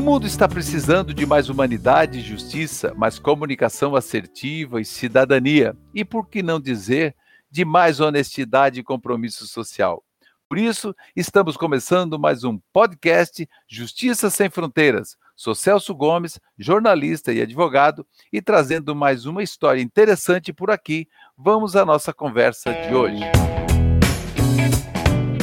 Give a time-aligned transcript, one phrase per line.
[0.00, 5.76] O mundo está precisando de mais humanidade e justiça, mais comunicação assertiva e cidadania.
[5.94, 7.14] E por que não dizer
[7.50, 10.02] de mais honestidade e compromisso social?
[10.48, 15.18] Por isso, estamos começando mais um podcast Justiça Sem Fronteiras.
[15.36, 21.06] Sou Celso Gomes, jornalista e advogado, e trazendo mais uma história interessante por aqui,
[21.36, 23.20] vamos à nossa conversa de hoje.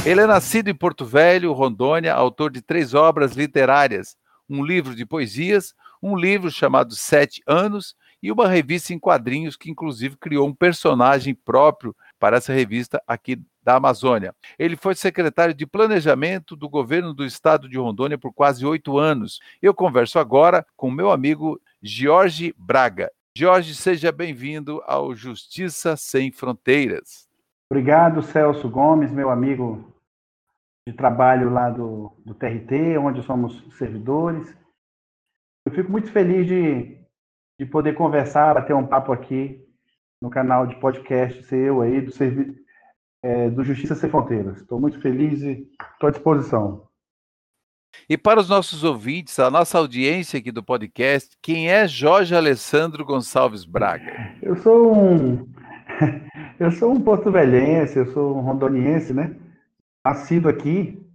[0.04, 4.18] Ele é nascido em Porto Velho, Rondônia, autor de três obras literárias,
[4.50, 9.70] um livro de poesias, um livro chamado Sete Anos e uma revista em quadrinhos que,
[9.70, 14.34] inclusive, criou um personagem próprio para essa revista aqui da Amazônia.
[14.58, 19.40] Ele foi secretário de Planejamento do governo do estado de Rondônia por quase oito anos.
[19.62, 23.12] Eu converso agora com meu amigo Jorge Braga.
[23.36, 27.28] Jorge, seja bem-vindo ao Justiça Sem Fronteiras.
[27.70, 29.94] Obrigado, Celso Gomes, meu amigo
[30.88, 34.56] de trabalho lá do, do TRT, onde somos servidores.
[35.66, 36.98] Eu fico muito feliz de,
[37.60, 39.62] de poder conversar, bater um papo aqui
[40.22, 42.12] no canal de podcast seu aí, do,
[43.22, 44.62] é, do Justiça Sem Fronteiras.
[44.62, 46.88] Estou muito feliz e estou à disposição.
[48.10, 53.04] E para os nossos ouvintes, a nossa audiência aqui do podcast, quem é Jorge Alessandro
[53.04, 54.38] Gonçalves Braga?
[54.42, 55.52] Eu sou um
[56.58, 59.36] eu sou um porto-velhense, eu sou um rondoniense, né?
[60.08, 61.06] Nascido aqui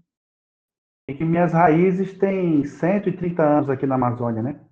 [1.08, 4.62] e que minhas raízes têm 130 anos aqui na Amazônia, né?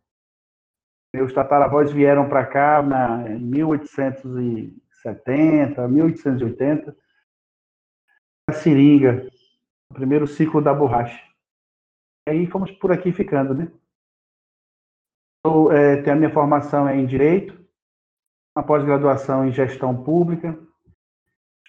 [1.15, 6.95] Meus tataravós vieram para cá na, em 1870, 1880,
[8.49, 9.27] a seringa,
[9.91, 11.25] o primeiro ciclo da borracha.
[12.29, 13.73] E aí fomos por aqui ficando, né?
[15.47, 17.59] Eu é, tenho a minha formação em Direito,
[18.55, 20.59] uma pós-graduação em Gestão Pública,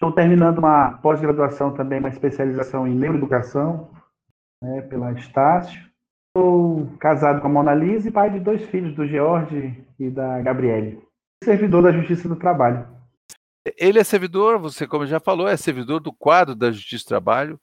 [0.02, 3.88] Estou terminando uma pós-graduação também, uma especialização em neuroeducação,
[4.60, 5.80] né, pela Estácio.
[6.26, 10.42] Estou casado com a Mona Lisa e pai de dois filhos, do George e da
[10.42, 11.00] Gabriele.
[11.44, 12.84] Servidor da Justiça do Trabalho.
[13.78, 17.60] Ele é servidor, você como já falou, é servidor do quadro da Justiça do Trabalho.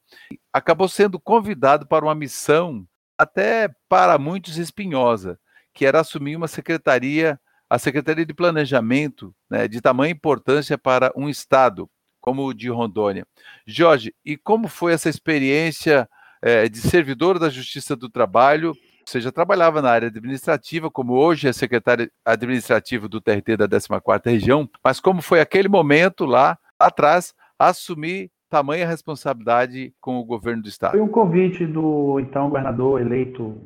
[0.54, 2.86] Acabou sendo convidado para uma missão,
[3.18, 5.38] até para muitos espinhosa,
[5.74, 7.38] que era assumir uma secretaria,
[7.70, 11.90] a Secretaria de Planejamento, né, de tamanha importância para um Estado
[12.30, 13.26] como o de Rondônia.
[13.66, 16.08] Jorge, e como foi essa experiência
[16.44, 18.76] é, de servidor da Justiça do Trabalho?
[19.04, 24.30] Você já trabalhava na área administrativa, como hoje é secretário administrativo do TRT da 14ª
[24.30, 30.70] Região, mas como foi aquele momento lá atrás assumir tamanha responsabilidade com o governo do
[30.70, 30.92] Estado?
[30.92, 33.60] Foi um convite do então governador eleito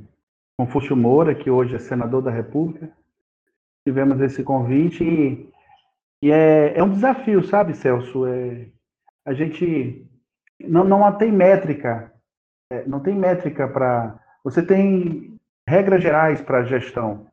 [0.58, 2.90] Confúcio Moura, que hoje é senador da República.
[3.86, 5.54] Tivemos esse convite e
[6.24, 8.26] e é, é um desafio, sabe, Celso?
[8.26, 8.70] É,
[9.26, 10.10] a gente
[10.58, 12.14] não, não tem métrica,
[12.72, 14.18] é, não tem métrica para.
[14.42, 17.28] Você tem regras gerais para gestão.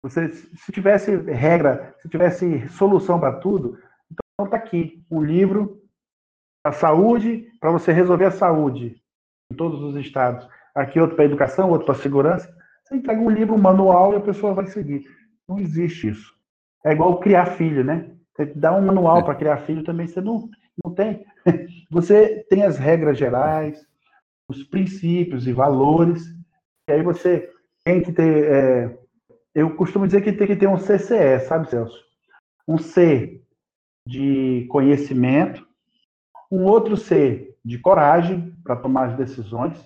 [0.00, 3.80] Você, se tivesse regra, se tivesse solução para tudo,
[4.12, 5.82] então está aqui um livro
[6.62, 9.02] para saúde, para você resolver a saúde
[9.50, 10.48] em todos os estados.
[10.72, 12.48] Aqui outro para educação, outro para segurança.
[12.84, 15.04] Você entrega um livro, um manual e a pessoa vai seguir.
[15.48, 16.32] Não existe isso.
[16.84, 18.12] É igual criar filho, né?
[18.36, 20.50] Você dá um manual para criar filho também, você não,
[20.84, 21.24] não tem.
[21.90, 23.80] Você tem as regras gerais,
[24.48, 26.24] os princípios e valores,
[26.88, 27.48] e aí você
[27.84, 28.52] tem que ter.
[28.52, 28.98] É,
[29.54, 32.04] eu costumo dizer que tem que ter um CCE, sabe, Celso?
[32.66, 33.40] Um C
[34.06, 35.66] de conhecimento,
[36.50, 39.78] um outro C de coragem para tomar as decisões.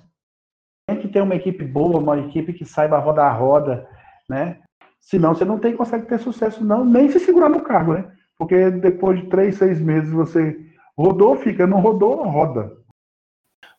[0.88, 3.88] Tem que ter uma equipe boa, uma equipe que saiba rodar a roda,
[4.28, 4.60] né?
[4.98, 8.10] Senão você não tem, consegue ter sucesso, não, nem se segurar no cargo, né?
[8.40, 10.58] Porque depois de três, seis meses você
[10.96, 12.74] rodou, fica, não rodou, roda.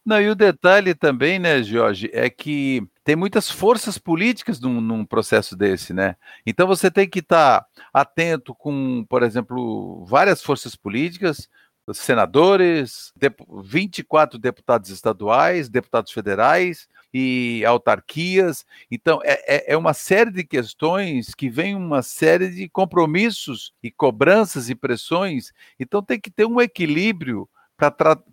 [0.06, 5.04] Não, e o detalhe também, né, Jorge, é que tem muitas forças políticas num, num
[5.04, 6.16] processo desse, né?
[6.46, 11.50] Então você tem que estar tá atento com, por exemplo, várias forças políticas,
[11.94, 13.14] senadores,
[13.64, 18.66] 24 deputados estaduais, deputados federais, e autarquias.
[18.90, 23.92] Então, é, é, é uma série de questões que vem uma série de compromissos e
[23.92, 25.52] cobranças e pressões.
[25.80, 27.50] Então, tem que ter um equilíbrio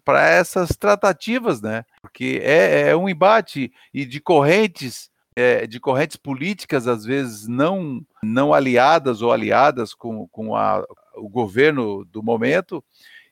[0.04, 1.84] para essas tratativas, né?
[2.02, 8.04] Porque é, é, um embate e de correntes é, de correntes políticas, às vezes não,
[8.20, 10.84] não aliadas ou aliadas com, com a,
[11.14, 12.82] o governo do momento.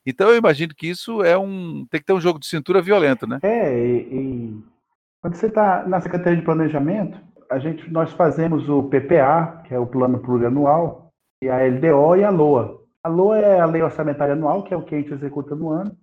[0.06, 1.84] Então eu imagino que isso é um.
[1.90, 3.40] tem que ter um jogo de cintura violento, né?
[3.42, 4.64] É, e, e
[5.20, 7.18] quando você está na Secretaria de Planejamento,
[7.50, 11.10] a gente, nós fazemos o PPA, que é o Plano Plurianual,
[11.42, 12.80] e a LDO e a LOA.
[13.02, 15.70] A LOA é a Lei Orçamentária Anual, que é o que a gente executa no
[15.70, 15.96] ano,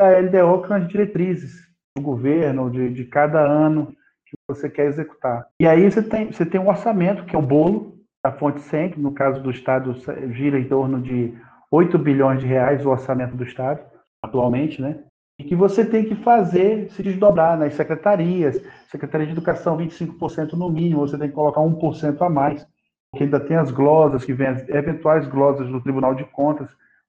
[0.00, 1.52] e a LDO, que são as diretrizes
[1.96, 3.94] do governo, de, de cada ano
[4.26, 5.46] que você quer executar.
[5.58, 8.90] E aí você tem, você tem um orçamento, que é o bolo da fonte 100,
[8.90, 9.94] que no caso do Estado
[10.32, 11.34] gira em torno de
[11.70, 13.80] 8 bilhões de reais o orçamento do Estado,
[14.22, 15.04] atualmente, né?
[15.40, 20.68] e que você tem que fazer se desdobrar nas secretarias, Secretaria de Educação 25% no
[20.68, 22.66] mínimo, você tem que colocar 1% a mais,
[23.10, 26.68] porque ainda tem as glosas, que vêm as eventuais glosas do Tribunal de Contas,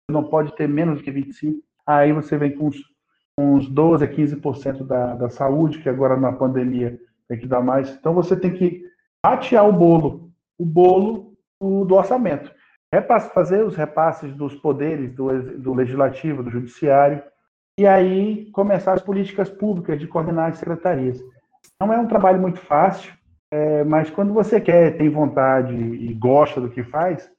[0.10, 1.56] não pode ter menos do que 25%,
[1.86, 2.78] aí você vem com uns,
[3.38, 6.98] uns 12% a 15% da, da saúde, que agora na pandemia
[7.28, 8.82] tem que dar mais, então você tem que
[9.22, 12.50] atear o bolo, o bolo do orçamento.
[12.94, 17.24] Repasse, fazer os repasses dos poderes do, do legislativo, do judiciário,
[17.80, 21.20] e aí começar as políticas públicas de coordenar as secretarias.
[21.80, 23.14] Não é um trabalho muito fácil,
[23.50, 27.30] é, mas quando você quer, tem vontade e gosta do que faz,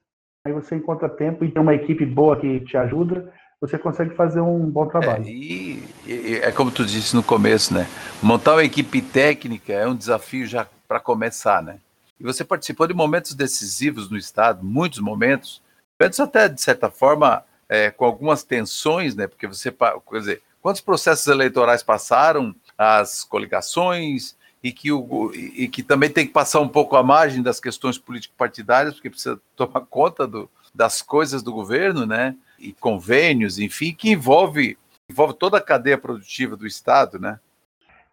[0.45, 4.41] aí você encontra tempo e tem uma equipe boa que te ajuda, você consegue fazer
[4.41, 5.23] um bom trabalho.
[5.23, 7.87] É, e, e é como tu disse no começo, né?
[8.21, 11.77] Montar uma equipe técnica é um desafio já para começar, né?
[12.19, 15.61] E você participou de momentos decisivos no Estado, muitos momentos,
[15.99, 19.27] momentos até, de certa forma, é, com algumas tensões, né?
[19.27, 25.83] Porque você, quer dizer, quantos processos eleitorais passaram, as coligações, e que, o, e que
[25.83, 30.25] também tem que passar um pouco à margem das questões político-partidárias, porque precisa tomar conta
[30.25, 32.35] do, das coisas do governo, né?
[32.57, 34.77] E convênios, enfim, que envolve,
[35.09, 37.39] envolve toda a cadeia produtiva do Estado, né?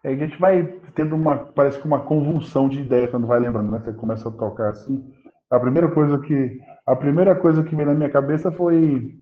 [0.03, 0.63] É, a gente vai
[0.95, 3.79] tendo uma, parece que uma convulsão de ideia quando vai lembrando, né?
[3.79, 5.03] Você começa a tocar assim.
[5.49, 9.15] A primeira coisa que, a primeira coisa que veio na minha cabeça foi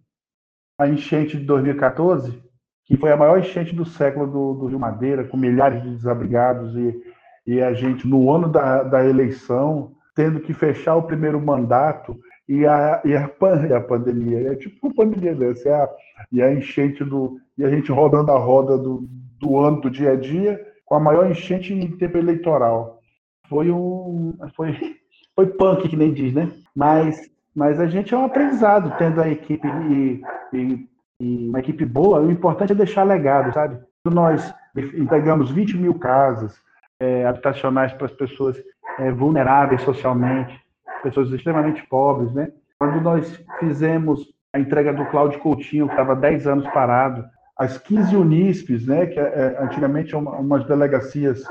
[0.80, 2.42] a enchente de 2014,
[2.86, 6.76] que foi a maior enchente do século do, do Rio Madeira, com milhares de desabrigados
[6.76, 7.02] e,
[7.46, 12.18] e a gente, no ano da, da eleição, tendo que fechar o primeiro mandato
[12.48, 13.30] e a, e a,
[13.68, 14.52] e a pandemia.
[14.52, 15.90] É tipo uma pandemia dessa, é a,
[16.32, 17.38] e a enchente do.
[17.58, 19.08] E a gente rodando a roda do,
[19.40, 20.60] do ano, do dia a dia,
[20.90, 23.00] com a maior enchente em tempo eleitoral.
[23.48, 24.38] Foi um.
[24.56, 24.76] Foi,
[25.34, 26.52] foi punk, que nem diz, né?
[26.76, 30.22] Mas mas a gente é um aprendizado tendo a equipe e,
[30.54, 30.88] e,
[31.20, 32.22] e uma equipe boa.
[32.22, 33.78] O importante é deixar legado, sabe?
[34.06, 34.54] Nós
[34.94, 36.56] entregamos 20 mil casas
[37.00, 38.58] é, habitacionais para as pessoas
[39.00, 40.58] é, vulneráveis socialmente,
[41.04, 42.50] pessoas extremamente pobres, né?
[42.78, 47.26] Quando nós fizemos a entrega do Cláudio Coutinho, que estava 10 anos parado,
[47.60, 51.44] as 15 Unispes, né, que é, é antigamente uma, umas delegacias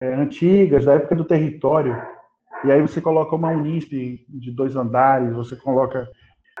[0.00, 2.00] é, antigas, da época do território,
[2.64, 3.90] e aí você coloca uma Unisp
[4.26, 6.08] de dois andares, você coloca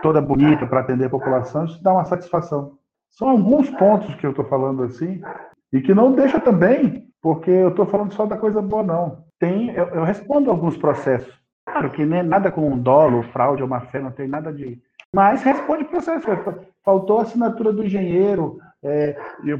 [0.02, 2.78] toda bonita para atender a população, isso dá uma satisfação.
[3.08, 5.22] São alguns pontos que eu estou falando assim,
[5.72, 9.24] e que não deixa também, porque eu estou falando só da coisa boa, não.
[9.38, 11.32] Tem, eu, eu respondo alguns processos.
[11.64, 14.78] Claro que nem nada com dolo, fraude ou má fé, não tem nada de.
[15.14, 16.26] Mas responde processo.
[16.84, 19.16] Faltou a assinatura do engenheiro, é,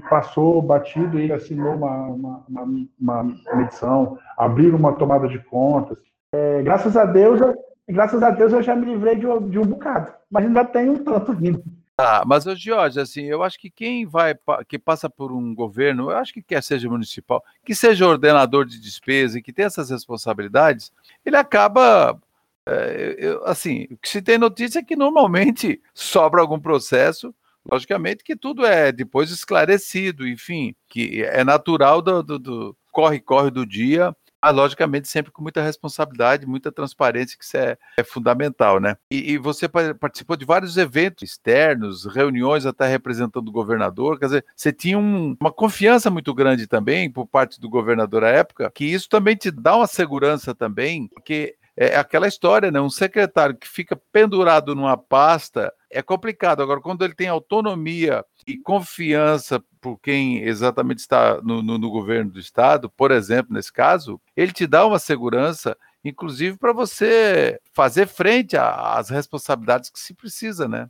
[0.08, 3.22] passou batido ele assinou uma, uma, uma, uma
[3.54, 5.98] medição, abriram uma tomada de contas.
[6.32, 7.54] É, graças a Deus, eu,
[7.88, 11.04] graças a Deus eu já me livrei de, de um bocado, mas ainda tenho um
[11.04, 11.62] tanto vindo.
[12.02, 14.34] Ah, mas o Jorge, assim, eu acho que quem vai,
[14.66, 18.80] que passa por um governo, eu acho que quer seja municipal, que seja ordenador de
[18.80, 20.90] despesa e que tenha essas responsabilidades,
[21.26, 22.18] ele acaba,
[22.64, 27.34] é, eu, assim, se tem notícia é que normalmente sobra algum processo,
[27.70, 34.14] logicamente que tudo é depois esclarecido, enfim, que é natural do corre-corre do, do dia,
[34.42, 38.96] mas logicamente sempre com muita responsabilidade, muita transparência, que isso é, é fundamental, né?
[39.10, 44.44] E, e, você participou de vários eventos externos, reuniões até representando o governador, quer dizer,
[44.56, 48.84] você tinha um, uma confiança muito grande também por parte do governador à época, que
[48.84, 52.78] isso também te dá uma segurança também, porque é aquela história, né?
[52.78, 56.62] Um secretário que fica pendurado numa pasta é complicado.
[56.62, 62.32] Agora, quando ele tem autonomia e confiança por quem exatamente está no, no, no governo
[62.32, 68.06] do estado, por exemplo, nesse caso, ele te dá uma segurança, inclusive para você fazer
[68.06, 70.86] frente às responsabilidades que se precisa, né?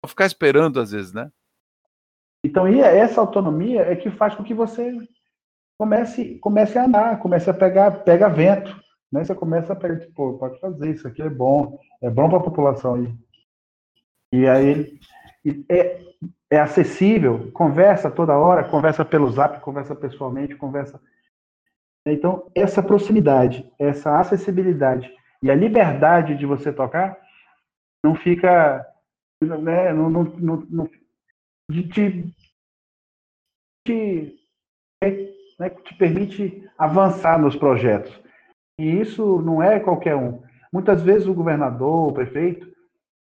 [0.00, 1.32] Não ficar esperando às vezes, né?
[2.44, 4.96] Então, e essa autonomia é que faz com que você
[5.76, 9.24] comece, comece a andar, comece a pegar, pega vento, né?
[9.24, 12.42] Você começa a pegar, tipo, pode fazer isso aqui é bom, é bom para a
[12.42, 13.14] população aí.
[14.32, 14.98] E aí
[15.70, 16.00] é,
[16.50, 21.00] é acessível, conversa toda hora, conversa pelo zap, conversa pessoalmente, conversa.
[22.06, 25.12] Então, essa proximidade, essa acessibilidade
[25.42, 27.18] e a liberdade de você tocar
[28.04, 28.86] não fica.
[29.40, 30.90] Né, não, não, não, não
[31.92, 32.34] te,
[35.58, 38.27] né, te permite avançar nos projetos.
[38.78, 40.40] E isso não é qualquer um.
[40.72, 42.68] Muitas vezes o governador, o prefeito,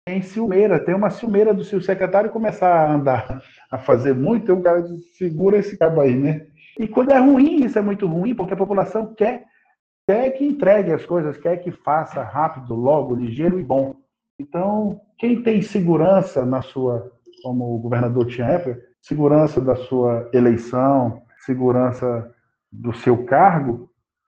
[0.04, 4.62] tem ciumeira, tem uma ciumeira do seu secretário começar a andar, a fazer muito, o
[4.62, 4.82] cara
[5.16, 6.46] segura esse cabo aí, né?
[6.78, 9.44] E quando é ruim, isso é muito ruim, porque a população quer,
[10.06, 13.96] quer que entregue as coisas, quer que faça rápido, logo, ligeiro e bom.
[14.40, 17.12] Então, quem tem segurança na sua,
[17.42, 22.32] como o governador tinha época, segurança da sua eleição, segurança
[22.70, 23.87] do seu cargo,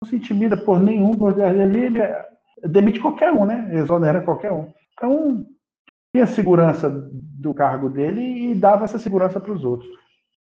[0.05, 2.15] se intimida por nenhum, ele, ele
[2.65, 3.71] demite qualquer um, né?
[3.73, 4.73] Exonera qualquer um.
[4.95, 5.47] Então,
[6.15, 9.91] tinha segurança do cargo dele e dava essa segurança para os outros.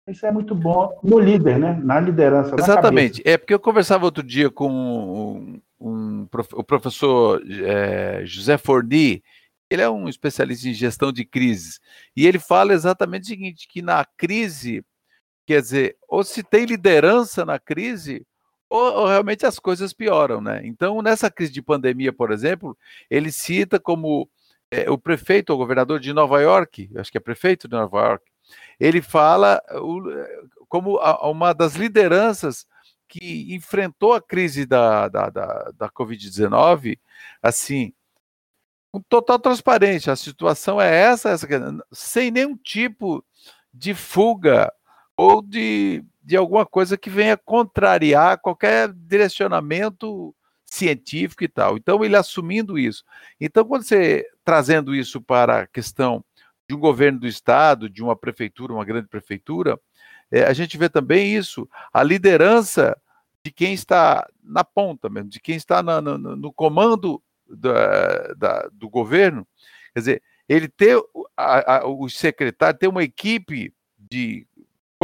[0.07, 1.81] Isso é muito bom no líder, né?
[1.83, 2.55] Na liderança.
[2.59, 3.23] Exatamente.
[3.25, 9.23] É porque eu conversava outro dia com um, um, o professor é, José Forni,
[9.71, 11.81] ele é um especialista em gestão de crises,
[12.15, 14.85] e ele fala exatamente o seguinte: que na crise,
[15.47, 18.27] quer dizer, ou se tem liderança na crise,
[18.75, 20.61] ou, ou, realmente as coisas pioram, né?
[20.65, 22.77] Então, nessa crise de pandemia, por exemplo,
[23.09, 24.29] ele cita como
[24.69, 28.25] é, o prefeito, o governador de Nova York, acho que é prefeito de Nova York,
[28.81, 29.63] ele fala
[30.69, 32.67] como uma das lideranças
[33.07, 36.99] que enfrentou a crise da, da, da, da Covid-19,
[37.41, 37.93] assim,
[38.91, 40.13] com total transparência.
[40.13, 41.47] A situação é essa, essa,
[41.93, 43.25] sem nenhum tipo
[43.73, 44.73] de fuga
[45.17, 51.77] ou de, de alguma coisa que venha contrariar qualquer direcionamento científico e tal.
[51.77, 53.05] Então, ele assumindo isso.
[53.39, 56.25] Então, quando você trazendo isso para a questão
[56.69, 59.79] de um governo do estado, de uma prefeitura, uma grande prefeitura,
[60.31, 62.97] é, a gente vê também isso, a liderança
[63.45, 68.69] de quem está na ponta mesmo, de quem está na, no, no comando da, da,
[68.73, 69.47] do governo,
[69.93, 70.99] quer dizer, ele ter
[71.37, 74.47] a, a, o secretário, ter uma equipe de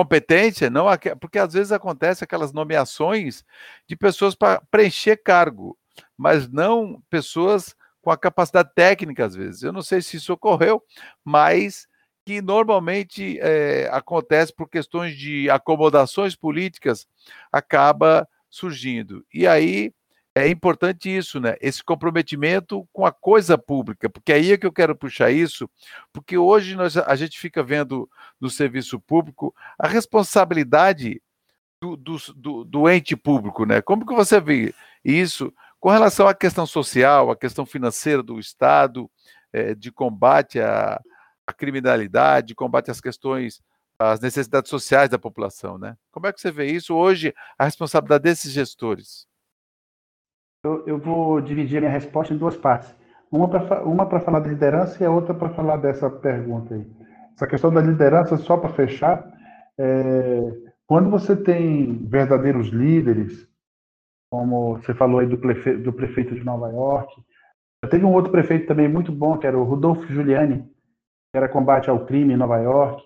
[0.01, 0.87] competência, não
[1.21, 3.45] porque às vezes acontece aquelas nomeações
[3.87, 5.77] de pessoas para preencher cargo,
[6.17, 9.63] mas não pessoas com a capacidade técnica, às vezes.
[9.63, 10.83] Eu não sei se isso ocorreu,
[11.23, 11.87] mas
[12.25, 17.07] que normalmente é, acontece por questões de acomodações políticas,
[17.53, 19.23] acaba surgindo.
[19.35, 19.93] E aí
[20.41, 21.57] é importante isso, né?
[21.61, 25.69] Esse comprometimento com a coisa pública, porque aí é que eu quero puxar isso,
[26.13, 28.09] porque hoje nós, a gente fica vendo
[28.41, 31.23] no serviço público a responsabilidade
[31.81, 33.81] do, do, do, do ente público, né?
[33.81, 39.11] Como que você vê isso com relação à questão social, à questão financeira do Estado,
[39.53, 41.01] é, de combate à,
[41.47, 43.63] à criminalidade, combate às questões,
[43.99, 45.97] às necessidades sociais da população, né?
[46.11, 49.30] Como é que você vê isso hoje, a responsabilidade desses gestores?
[50.63, 52.95] Eu, eu vou dividir a minha resposta em duas partes.
[53.33, 56.87] Uma para uma falar da liderança e a outra para falar dessa pergunta aí.
[57.35, 59.27] Essa questão da liderança, só para fechar,
[59.79, 60.53] é,
[60.87, 63.49] quando você tem verdadeiros líderes,
[64.31, 67.11] como você falou aí do prefeito, do prefeito de Nova York.
[67.89, 71.89] Teve um outro prefeito também muito bom, que era o Rudolfo Giuliani, que era combate
[71.89, 73.03] ao crime em Nova York.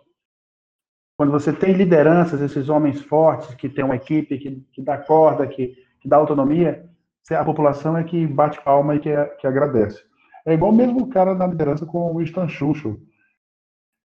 [1.16, 5.46] Quando você tem lideranças, esses homens fortes, que tem uma equipe que, que dá corda,
[5.46, 6.90] que, que dá autonomia,
[7.30, 10.02] a população é que bate palma e que, que agradece.
[10.44, 13.00] É igual mesmo o cara na liderança com o Winston Churchill.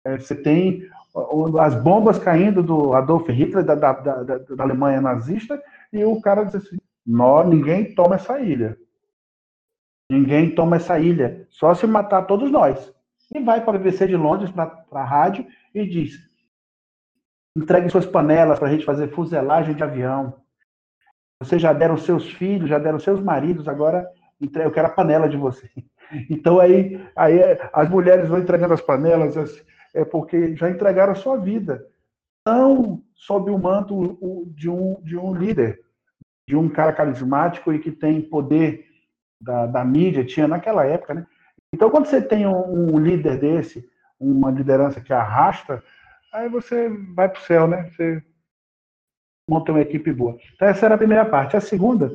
[0.06, 0.84] É, você tem
[1.60, 5.62] as bombas caindo do Adolf Hitler, da, da, da, da Alemanha nazista,
[5.92, 8.78] e o cara diz assim: nós, ninguém toma essa ilha.
[10.12, 11.48] Ninguém toma essa ilha.
[11.50, 12.94] Só se matar todos nós.
[13.34, 16.18] E vai para a BBC de Londres, para a rádio, e diz:
[17.56, 20.42] entregue suas panelas para a gente fazer fuselagem de avião.
[21.42, 25.38] Vocês já deram seus filhos, já deram seus maridos, agora eu quero a panela de
[25.38, 25.72] vocês.
[26.30, 27.38] Então aí, aí
[27.74, 29.36] as mulheres vão entregando as panelas,
[29.94, 31.86] é porque já entregaram a sua vida.
[32.48, 35.82] Não sob o manto de um, de um líder
[36.48, 38.86] de um cara carismático e que tem poder
[39.40, 41.28] da, da mídia, tinha naquela época, né?
[41.74, 45.84] Então, quando você tem um, um líder desse, uma liderança que arrasta,
[46.34, 47.92] aí você vai para o céu, né?
[47.92, 48.24] Você
[49.50, 50.38] monta uma equipe boa.
[50.56, 51.56] Então, essa era a primeira parte.
[51.56, 52.12] A segunda,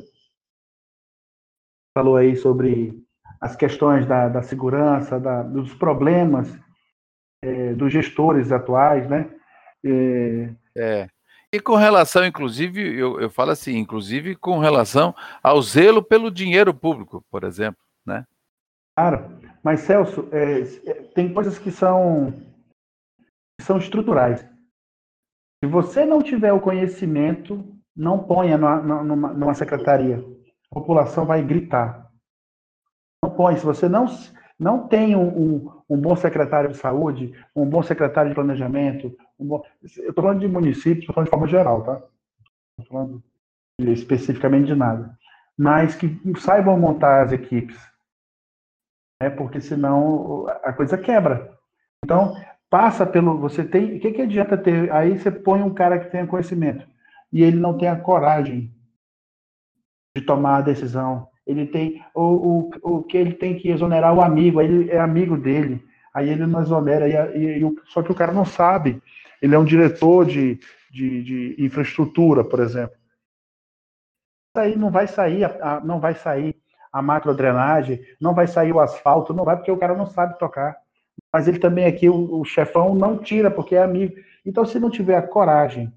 [1.97, 3.01] falou aí sobre
[3.39, 6.57] as questões da, da segurança, da, dos problemas
[7.43, 9.29] é, dos gestores atuais, né?
[9.85, 11.07] É, é.
[11.51, 16.73] E com relação, inclusive, eu, eu falo assim, inclusive com relação ao zelo pelo dinheiro
[16.73, 18.25] público, por exemplo, né?
[18.97, 22.33] Claro, mas Celso, é, é, tem coisas que são,
[23.59, 24.45] que são estruturais.
[25.63, 30.17] Se você não tiver o conhecimento não ponha numa, numa, numa secretaria.
[30.69, 32.11] A população vai gritar.
[33.23, 33.55] Não põe.
[33.55, 34.05] Se você não,
[34.59, 39.47] não tem um, um, um bom secretário de saúde, um bom secretário de planejamento, um
[39.47, 39.63] bom...
[39.81, 42.03] eu estou falando de municípios, estou falando de forma geral, tá?
[42.77, 43.23] Estou falando
[43.79, 45.17] especificamente de nada.
[45.57, 47.79] Mas que saibam montar as equipes.
[49.21, 49.29] Né?
[49.29, 51.57] Porque senão a coisa quebra.
[52.03, 52.35] Então,
[52.73, 53.37] passa pelo.
[53.37, 53.97] Você tem.
[53.97, 54.91] O que, que adianta ter.
[54.91, 56.87] Aí você põe um cara que tenha conhecimento
[57.31, 58.73] e ele não tem a coragem
[60.17, 61.27] de tomar a decisão.
[61.45, 65.37] Ele tem o, o, que ele tem que exonerar o amigo, aí ele é amigo
[65.37, 68.99] dele, aí ele não exonera, e, e, só que o cara não sabe.
[69.39, 72.95] Ele é um diretor de, de, de infraestrutura, por exemplo.
[74.57, 76.55] Aí não vai sair, a, não vai sair
[76.91, 80.82] a macrodrenagem, não vai sair o asfalto, não vai porque o cara não sabe tocar.
[81.33, 84.13] Mas ele também aqui, o, o chefão, não tira porque é amigo.
[84.45, 85.91] Então, se não tiver a coragem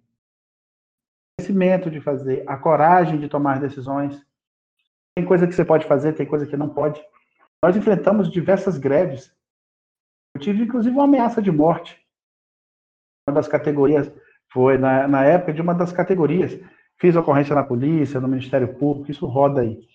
[1.39, 4.25] conhecimento de fazer, a coragem de tomar decisões.
[5.15, 7.03] Tem coisa que você pode fazer, tem coisa que não pode.
[7.63, 9.35] Nós enfrentamos diversas greves.
[10.35, 12.03] Eu tive, inclusive, uma ameaça de morte.
[13.29, 14.11] Uma das categorias
[14.53, 16.59] foi na, na época de uma das categorias.
[16.99, 19.87] Fiz ocorrência na polícia, no Ministério Público, isso roda aí.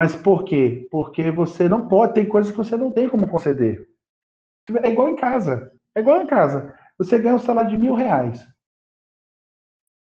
[0.00, 0.86] Mas por quê?
[0.90, 3.85] Porque você não pode, tem coisas que você não tem como conceder.
[4.82, 5.72] É igual em casa.
[5.94, 6.74] É igual em casa.
[6.98, 8.46] Você ganha um salário de mil reais.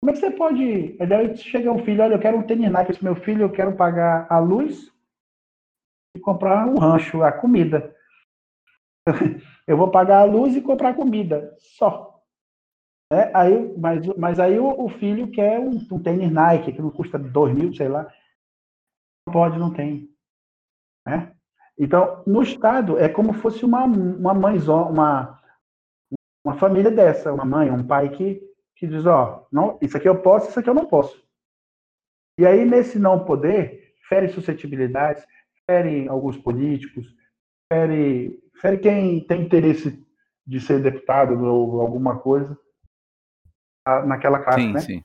[0.02, 0.98] Como é que você pode.
[1.00, 3.76] Aí chega um filho, olha, eu quero um tênis Nike esse meu filho, eu quero
[3.76, 4.92] pagar a luz
[6.16, 7.96] e comprar um rancho, a comida.
[9.68, 12.22] Eu vou pagar a luz e comprar comida, só.
[13.12, 16.90] É, aí, mas, mas aí o, o filho quer um, um, tênis Nike, que não
[16.90, 18.12] custa dois mil, sei lá.
[19.26, 20.10] Não pode, não tem.
[21.06, 21.36] Né?
[21.80, 25.42] Então, no Estado, é como fosse uma, uma mãezona, uma,
[26.46, 28.52] uma família dessa, uma mãe, um pai que
[28.82, 31.24] que diz, ó, não, isso aqui eu posso, isso aqui eu não posso.
[32.40, 35.24] E aí, nesse não poder, fere suscetibilidades,
[35.70, 37.06] fere alguns políticos,
[37.72, 40.04] fere, fere quem tem interesse
[40.48, 42.58] de ser deputado ou alguma coisa
[44.08, 44.80] naquela casa, sim, né?
[44.80, 45.04] Sim.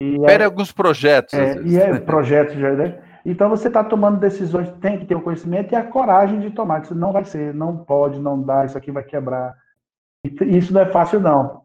[0.00, 1.34] E fere é, alguns projetos.
[1.34, 3.03] É, e é projetos, né?
[3.24, 6.82] Então você está tomando decisões, tem que ter o conhecimento e a coragem de tomar.
[6.82, 9.54] Isso não vai ser, não pode, não dá, isso aqui vai quebrar.
[10.42, 11.62] Isso não é fácil, não.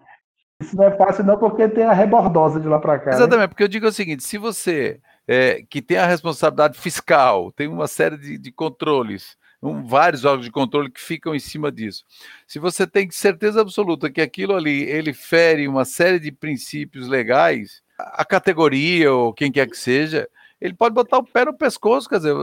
[0.62, 3.12] Isso não é fácil, não, porque tem a rebordosa de lá para cá.
[3.12, 3.15] Né?
[3.15, 7.67] Exatamente, porque eu digo o seguinte: se você é, que tem a responsabilidade fiscal, tem
[7.67, 12.04] uma série de, de controles, um, vários órgãos de controle que ficam em cima disso.
[12.48, 17.82] Se você tem certeza absoluta que aquilo ali ele fere uma série de princípios legais,
[17.98, 20.28] a categoria ou quem quer que seja,
[20.60, 22.36] ele pode botar o pé no pescoço, quer dizer,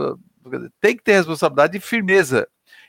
[0.79, 2.47] tem que ter responsabilidade e firmeza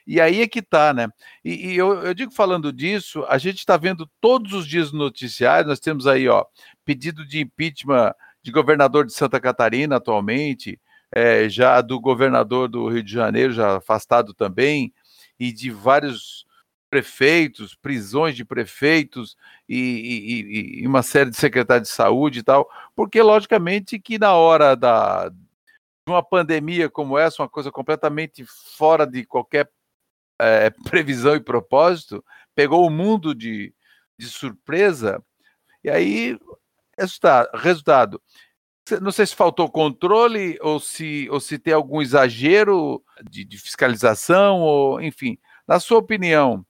[0.09, 1.07] e aí é que tá, né?
[1.45, 4.99] E, e eu, eu, digo falando disso, a gente está vendo todos os dias no
[5.01, 6.47] noticiário, nós temos aí, ó,
[6.83, 10.81] pedido de impeachment de governador de Santa Catarina atualmente,
[11.13, 14.95] é, já do governador do Rio de Janeiro, já afastado também,
[15.39, 16.47] e de vários
[16.89, 19.37] prefeitos, prisões de prefeitos
[19.69, 24.35] e, e, e, uma série de secretários de saúde e tal, porque logicamente que na
[24.35, 29.71] hora da de uma pandemia como essa, uma coisa completamente fora de qualquer
[30.41, 32.25] é, previsão e propósito,
[32.55, 33.75] pegou o mundo de,
[34.17, 35.23] de surpresa,
[35.85, 36.39] e aí,
[36.99, 38.23] resultado, resultado,
[39.01, 44.61] não sei se faltou controle ou se, ou se tem algum exagero de, de fiscalização,
[44.61, 46.65] ou enfim, na sua opinião,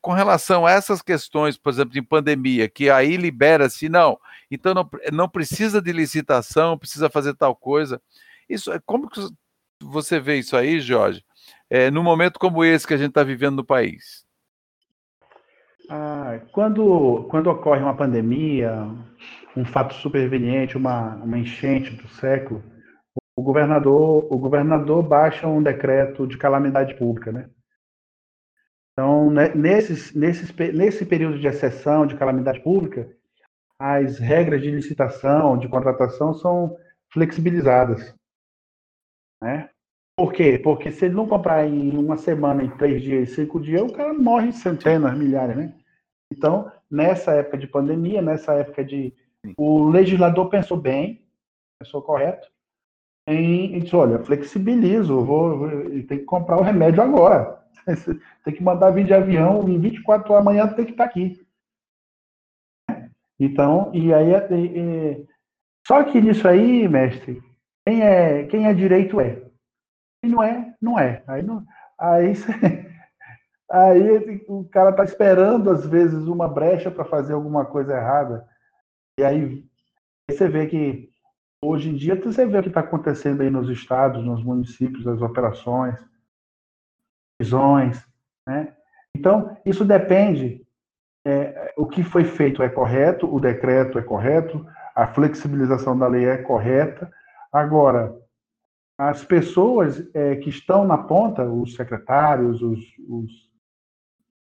[0.00, 4.18] com relação a essas questões, por exemplo, de pandemia, que aí libera-se, não,
[4.50, 8.00] então não, não precisa de licitação, precisa fazer tal coisa.
[8.48, 9.20] Isso, como que
[9.80, 11.24] você vê isso aí, Jorge?
[11.70, 14.24] é, num momento como esse que a gente está vivendo no país?
[15.88, 18.88] Ah, quando, quando ocorre uma pandemia,
[19.56, 22.62] um fato superveniente, uma, uma enchente do século,
[23.36, 27.48] o governador, o governador baixa um decreto de calamidade pública, né?
[28.98, 33.14] Então, né, nesses, nesses, nesse período de exceção de calamidade pública,
[33.78, 36.74] as regras de licitação, de contratação são
[37.12, 38.14] flexibilizadas.
[39.42, 39.68] Né?
[40.16, 40.58] Por quê?
[40.58, 44.14] Porque se ele não comprar em uma semana, em três dias, cinco dias, o cara
[44.14, 45.74] morre em centenas, milhares, né?
[46.32, 49.12] Então, nessa época de pandemia, nessa época de.
[49.58, 51.22] O legislador pensou bem,
[51.78, 52.48] pensou correto,
[53.28, 55.70] em, em disse: olha, flexibilizo, vou, vou,
[56.04, 57.62] tem que comprar o remédio agora.
[58.44, 61.40] tem que mandar vir de avião, em 24 horas amanhã tem que estar aqui.
[63.38, 64.32] Então, e aí.
[64.50, 65.26] E, e,
[65.86, 67.40] só que nisso aí, mestre,
[67.86, 69.46] quem é, quem é direito é
[70.28, 71.22] não é, não é.
[71.26, 71.64] Aí, não,
[71.98, 72.32] aí,
[73.70, 78.46] aí o cara tá esperando, às vezes, uma brecha para fazer alguma coisa errada.
[79.18, 79.64] E aí
[80.28, 81.10] você vê que
[81.62, 85.20] hoje em dia você vê o que está acontecendo aí nos estados, nos municípios, as
[85.22, 85.94] operações,
[87.38, 88.04] prisões,
[88.46, 88.72] né?
[89.14, 90.64] Então, isso depende.
[91.26, 96.26] É, o que foi feito é correto, o decreto é correto, a flexibilização da lei
[96.26, 97.10] é correta.
[97.52, 98.14] Agora,
[98.98, 103.32] as pessoas é, que estão na ponta, os secretários, os, os,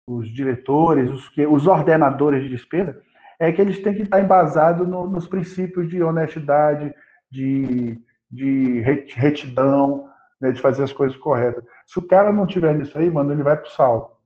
[0.08, 3.02] os diretores, os, os, ordenadores de despesa,
[3.40, 6.94] é que eles têm que estar embasados no, nos princípios de honestidade,
[7.32, 8.82] de, de
[9.16, 10.10] retidão,
[10.42, 11.64] né, de fazer as coisas corretas.
[11.94, 14.20] Se o cara não tiver nisso aí, mano, ele vai pro sal.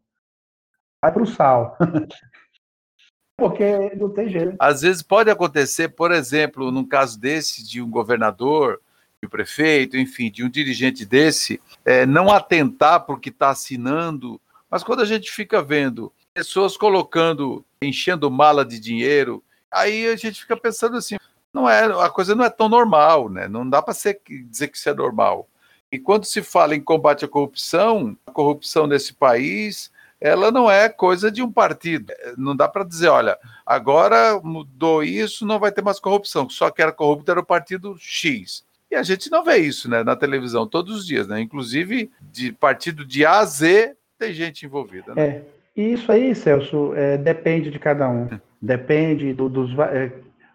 [1.04, 1.78] Vai pro sal.
[3.38, 4.56] Porque não tem jeito.
[4.58, 8.80] Às vezes pode acontecer, por exemplo, num caso desse, de um governador,
[9.22, 14.40] de um prefeito, enfim, de um dirigente desse, é, não atentar porque está assinando.
[14.72, 20.40] Mas quando a gente fica vendo pessoas colocando, enchendo mala de dinheiro, aí a gente
[20.40, 21.18] fica pensando assim,
[21.54, 23.46] não é, a coisa não é tão normal, né?
[23.50, 25.50] Não dá para dizer que isso é normal.
[25.92, 30.90] E quando se fala em combate à corrupção, a corrupção nesse país, ela não é
[30.90, 32.12] coisa de um partido.
[32.38, 36.50] Não dá para dizer, olha, agora mudou isso, não vai ter mais corrupção.
[36.50, 38.66] Só que era corrupto era o partido X.
[38.92, 41.40] E a gente não vê isso né, na televisão todos os dias, né?
[41.40, 45.14] Inclusive, de partido de A a Z, tem gente envolvida.
[45.14, 45.22] Né?
[45.22, 45.42] É.
[45.76, 48.28] E isso aí, Celso, é, depende de cada um.
[48.62, 49.78] Depende do, dos.
[49.78, 50.12] É,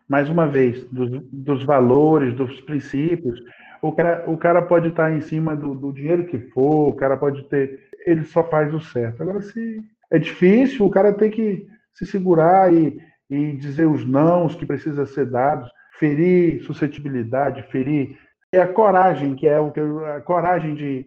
[0.08, 3.40] mais uma vez, dos, dos valores, dos princípios
[3.82, 7.16] o cara, o cara pode estar em cima do, do dinheiro que for, o cara
[7.16, 7.80] pode ter.
[8.06, 9.22] Ele só faz o certo.
[9.22, 14.54] Agora, se é difícil, o cara tem que se segurar e, e dizer os nãos
[14.54, 15.68] que precisa ser dados,
[15.98, 18.16] ferir suscetibilidade, ferir.
[18.52, 21.06] É a coragem, que é o que a coragem de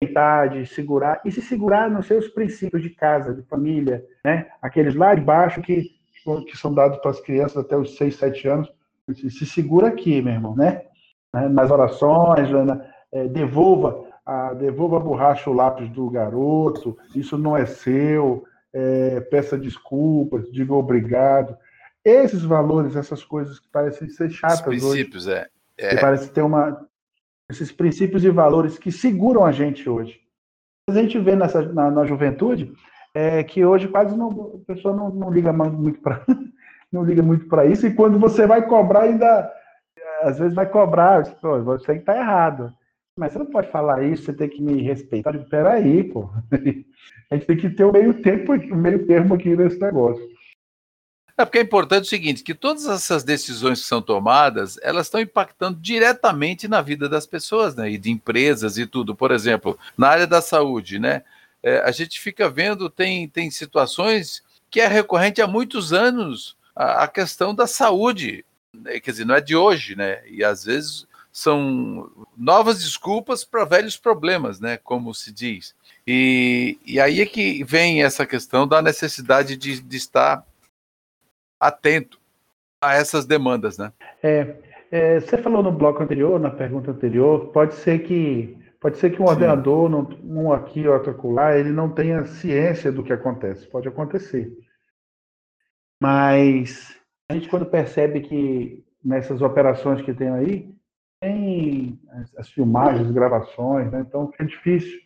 [0.00, 4.46] tentar, de segurar, e se segurar nos seus princípios de casa, de família, né?
[4.60, 5.84] Aqueles lá de baixo que,
[6.46, 8.72] que são dados para as crianças até os 6, 7 anos.
[9.14, 10.82] Se segura aqui, meu irmão, né?
[11.34, 17.36] Né, nas orações, né, é, devolva, a, devolva a borracha o lápis do garoto, isso
[17.36, 21.56] não é seu, é, peça desculpas, diga obrigado.
[22.04, 25.48] Esses valores, essas coisas que parecem ser chatas Os princípios, hoje, é.
[25.78, 25.88] é.
[25.90, 26.88] Que parece ter uma
[27.50, 30.20] esses princípios e valores que seguram a gente hoje.
[30.88, 32.72] A gente vê nessa, na, na juventude
[33.12, 36.24] é, que hoje quase não, a pessoa não, não liga muito para
[36.90, 39.52] não liga muito para isso e quando você vai cobrar ainda
[40.22, 42.72] às vezes vai cobrar, pô, você que tá errado.
[43.16, 45.36] Mas você não pode falar isso, você tem que me respeitar.
[45.50, 46.30] Peraí, pô.
[47.30, 50.26] A gente tem que ter o meio tempo, o meio termo aqui nesse negócio.
[51.36, 55.20] É porque é importante o seguinte, que todas essas decisões que são tomadas, elas estão
[55.20, 57.90] impactando diretamente na vida das pessoas, né?
[57.90, 59.14] E de empresas e tudo.
[59.14, 61.22] Por exemplo, na área da saúde, né?
[61.62, 67.04] É, a gente fica vendo, tem, tem situações que é recorrente há muitos anos, a,
[67.04, 68.44] a questão da saúde.
[68.74, 70.26] Né, quer dizer, não é de hoje, né?
[70.28, 74.76] E às vezes são novas desculpas para velhos problemas, né?
[74.76, 75.74] Como se diz.
[76.06, 80.44] E, e aí é que vem essa questão da necessidade de, de estar
[81.58, 82.18] atento
[82.80, 83.92] a essas demandas, né?
[84.22, 84.56] É,
[84.90, 89.20] é, você falou no bloco anterior, na pergunta anterior, pode ser que pode ser que
[89.20, 89.32] um Sim.
[89.32, 89.90] ordenador,
[90.24, 93.66] um aqui, outro acolá, ele não tenha ciência do que acontece.
[93.66, 94.50] Pode acontecer.
[96.02, 96.98] Mas
[97.30, 100.74] a gente quando percebe que nessas operações que tem aí,
[101.20, 101.96] tem
[102.36, 104.04] as, filmagens, as gravações, né?
[104.06, 104.98] então é difícil.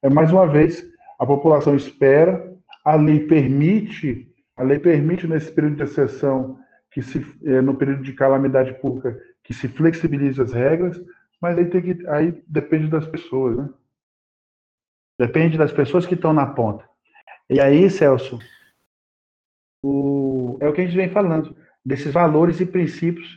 [0.00, 0.86] É, mais uma vez,
[1.18, 6.56] a população espera, a lei permite, a lei permite nesse período de exceção,
[6.92, 11.02] que se, é, no período de calamidade pública, que se flexibilize as regras,
[11.40, 13.68] mas aí, tem que, aí depende das pessoas, né?
[15.18, 16.88] Depende das pessoas que estão na ponta.
[17.50, 18.38] E aí, Celso,
[19.86, 23.28] o, é o que a gente vem falando, desses valores e princípios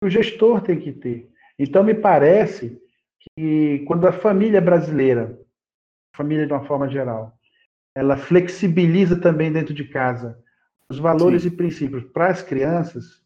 [0.00, 1.28] que o gestor tem que ter.
[1.58, 2.80] Então, me parece
[3.18, 5.38] que quando a família brasileira,
[6.14, 7.36] família de uma forma geral,
[7.96, 10.38] ela flexibiliza também dentro de casa
[10.88, 11.48] os valores Sim.
[11.48, 13.22] e princípios para as crianças,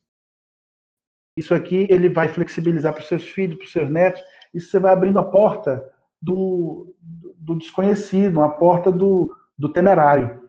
[1.37, 4.23] isso aqui ele vai flexibilizar para os seus filhos, para os seus netos,
[4.55, 5.89] isso você vai abrindo a porta
[6.21, 6.95] do,
[7.37, 10.48] do desconhecido, a porta do, do temerário.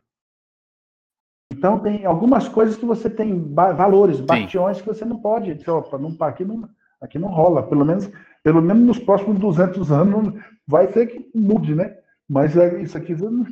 [1.60, 5.54] Então, tem algumas coisas que você tem valores, bastiões que você não pode.
[5.54, 6.70] Dizer, opa, não, aqui, não,
[7.02, 7.64] aqui não rola.
[7.64, 8.10] Pelo menos,
[8.42, 11.98] pelo menos nos próximos 200 anos vai ser que mude, né?
[12.30, 13.46] Mas é, isso aqui não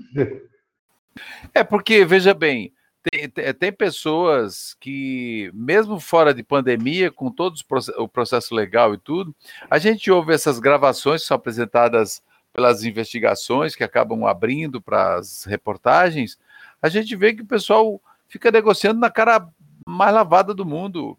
[1.53, 2.71] É porque, veja bem,
[3.11, 7.57] tem, tem, pessoas que, mesmo fora de pandemia, com todo
[7.97, 9.35] o processo legal e tudo,
[9.69, 15.43] a gente ouve essas gravações que são apresentadas pelas investigações que acabam abrindo para as
[15.43, 16.39] reportagens,
[16.87, 19.47] a gente vê que o pessoal fica negociando na cara
[19.87, 21.17] mais lavada do mundo.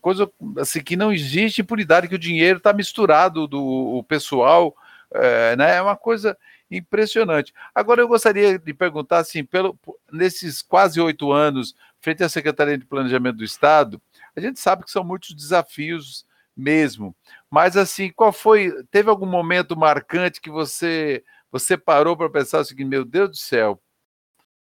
[0.00, 4.76] Coisa assim, que não existe impunidade, que o dinheiro está misturado do o pessoal.
[5.14, 5.76] É, né?
[5.76, 6.36] é uma coisa
[6.70, 7.52] impressionante.
[7.74, 9.78] Agora eu gostaria de perguntar assim, pelo,
[10.10, 14.00] nesses quase oito anos, frente à Secretaria de Planejamento do Estado,
[14.34, 16.24] a gente sabe que são muitos desafios
[16.56, 17.14] mesmo.
[17.50, 18.72] Mas assim, qual foi?
[18.90, 23.78] Teve algum momento marcante que você você parou para pensar seguinte, meu Deus do céu,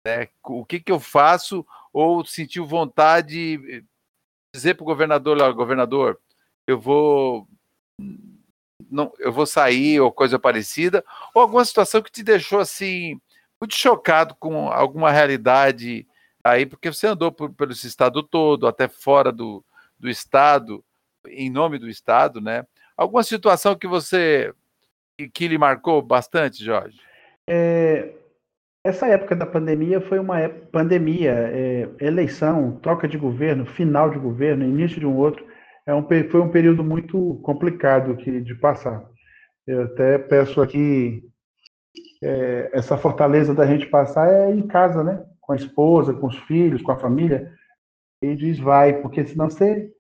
[0.06, 1.66] né, o que, que eu faço?
[1.92, 3.86] Ou sentiu vontade de
[4.54, 6.20] dizer para o governador, governador,
[6.68, 7.48] eu vou
[8.90, 13.20] não, eu vou sair ou coisa parecida, ou alguma situação que te deixou assim
[13.60, 16.06] muito chocado com alguma realidade
[16.44, 19.64] aí, porque você andou por, pelo estado todo, até fora do,
[19.98, 20.84] do estado,
[21.28, 22.68] em nome do estado, né?
[22.98, 24.54] Alguma situação que você
[25.34, 27.00] que lhe marcou bastante, Jorge?
[27.48, 28.14] É,
[28.84, 30.38] essa época da pandemia foi uma
[30.72, 35.46] pandemia, é, eleição, troca de governo, final de governo, início de um outro,
[35.86, 39.10] é um, foi um período muito complicado que, de passar.
[39.66, 41.24] Eu até peço aqui
[42.22, 45.26] é, essa fortaleza da gente passar é em casa, né?
[45.40, 47.54] Com a esposa, com os filhos, com a família.
[48.22, 49.92] E diz vai, porque senão você,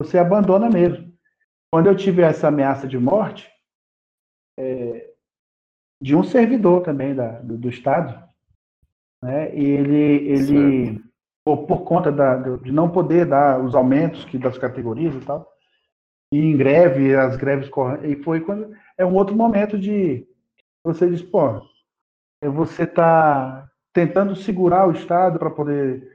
[0.00, 1.12] você abandona mesmo.
[1.72, 3.48] Quando eu tive essa ameaça de morte,
[4.58, 5.13] é,
[6.04, 8.22] de um servidor também da, do, do Estado,
[9.22, 9.56] né?
[9.56, 11.02] E ele, ele
[11.42, 15.50] por, por, conta da, de não poder dar os aumentos que das categorias e tal,
[16.30, 20.28] e em greve, as greves correm, e foi quando é um outro momento de
[20.84, 21.62] você diz, pô,
[22.42, 26.06] você está tentando segurar o Estado para poder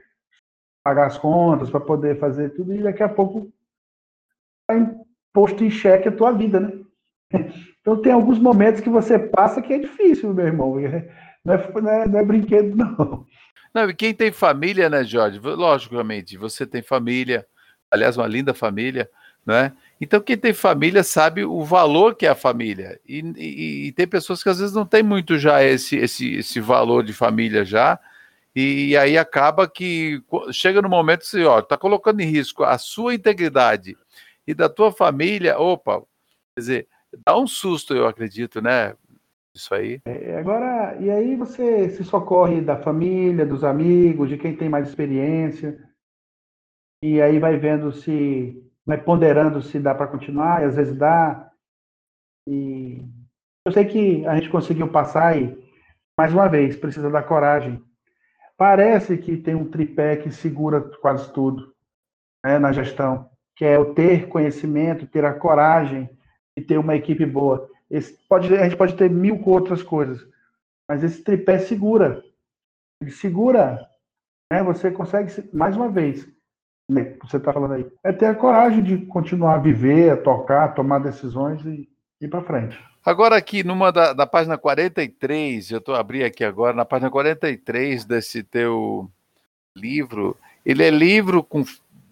[0.84, 3.52] pagar as contas, para poder fazer tudo, e daqui a pouco
[4.70, 6.79] está posto em xeque a tua vida, né?
[7.80, 10.74] Então tem alguns momentos que você passa que é difícil, meu irmão.
[11.44, 13.26] Não é, não é, não é brinquedo, não.
[13.72, 15.38] Não, e quem tem família, né, Jorge?
[15.38, 17.46] Logicamente, você tem família,
[17.90, 19.08] aliás, uma linda família,
[19.46, 19.72] né?
[20.00, 23.00] Então, quem tem família sabe o valor que é a família.
[23.06, 26.60] E, e, e tem pessoas que às vezes não tem muito já esse, esse, esse
[26.60, 27.98] valor de família já.
[28.54, 32.64] E, e aí acaba que chega no momento que você, ó, tá colocando em risco
[32.64, 33.96] a sua integridade
[34.46, 36.00] e da tua família, opa,
[36.54, 36.88] quer dizer,
[37.24, 38.94] dá um susto, eu acredito, né?
[39.54, 40.00] Isso aí.
[40.04, 44.88] É, agora, e aí você se socorre da família, dos amigos, de quem tem mais
[44.88, 45.78] experiência,
[47.02, 51.50] e aí vai vendo se, vai ponderando se dá para continuar, e às vezes dá.
[52.48, 53.04] E
[53.66, 55.58] eu sei que a gente conseguiu passar e,
[56.16, 57.82] mais uma vez, precisa da coragem.
[58.56, 61.74] Parece que tem um tripé que segura quase tudo
[62.44, 66.08] né, na gestão, que é o ter conhecimento, ter a coragem
[66.60, 67.68] e ter uma equipe boa.
[67.90, 70.24] Esse pode, a gente pode ter mil outras coisas,
[70.88, 72.22] mas esse tripé segura.
[73.00, 73.88] Ele segura,
[74.52, 74.62] né?
[74.62, 76.28] Você consegue, mais uma vez,
[76.88, 80.64] né, você está falando aí, é ter a coragem de continuar a viver, a tocar,
[80.64, 81.88] a tomar decisões e
[82.20, 82.78] ir para frente.
[83.04, 88.04] Agora aqui, numa da, da página 43, eu estou abrindo aqui agora, na página 43
[88.04, 89.10] desse teu
[89.74, 91.64] livro, ele é livro com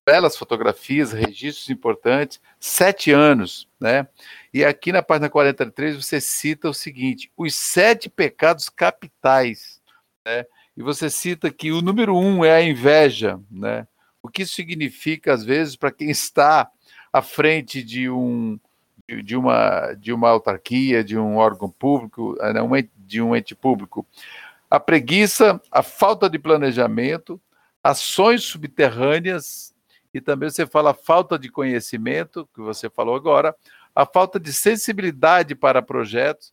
[0.08, 4.08] belas fotografias, registros importantes, sete anos, né?
[4.54, 9.82] E aqui na página 43 você cita o seguinte: os sete pecados capitais,
[10.24, 10.46] né?
[10.74, 13.86] E você cita que o número um é a inveja, né?
[14.22, 16.70] O que isso significa, às vezes, para quem está
[17.12, 18.58] à frente de um
[19.22, 24.06] de uma, de uma autarquia, de um órgão público, né, de um ente público.
[24.70, 27.40] A preguiça, a falta de planejamento,
[27.82, 29.74] ações subterrâneas
[30.12, 33.54] e também você fala falta de conhecimento, que você falou agora,
[33.94, 36.52] a falta de sensibilidade para projetos,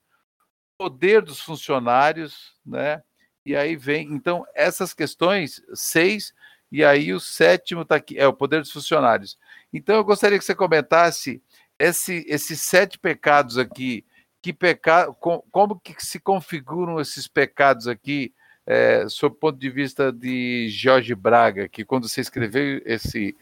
[0.78, 3.02] poder dos funcionários, né?
[3.46, 6.34] E aí vem, então, essas questões, seis,
[6.72, 9.38] e aí o sétimo está aqui, é o poder dos funcionários.
[9.72, 11.42] Então, eu gostaria que você comentasse
[11.78, 14.04] esse, esses sete pecados aqui,
[14.42, 18.34] que pecado, com, como que se configuram esses pecados aqui,
[18.66, 23.36] é, sob o ponto de vista de Jorge Braga, que quando você escreveu esse,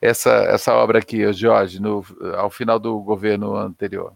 [0.00, 2.04] essa, essa obra aqui, Jorge, no,
[2.36, 4.12] ao final do governo anterior?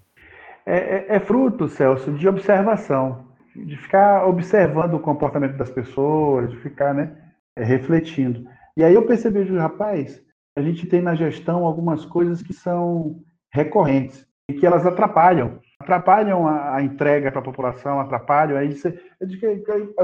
[0.67, 6.57] É, é, é, fruto, Celso, de observação, de ficar observando o comportamento das pessoas, de
[6.57, 7.17] ficar né,
[7.55, 8.47] é, refletindo.
[8.77, 10.21] E aí eu percebi, rapaz,
[10.57, 13.23] a gente tem na gestão algumas coisas que são
[13.53, 18.57] recorrentes e que elas atrapalham atrapalham a, a entrega para a população, atrapalham.
[18.57, 19.01] Aí você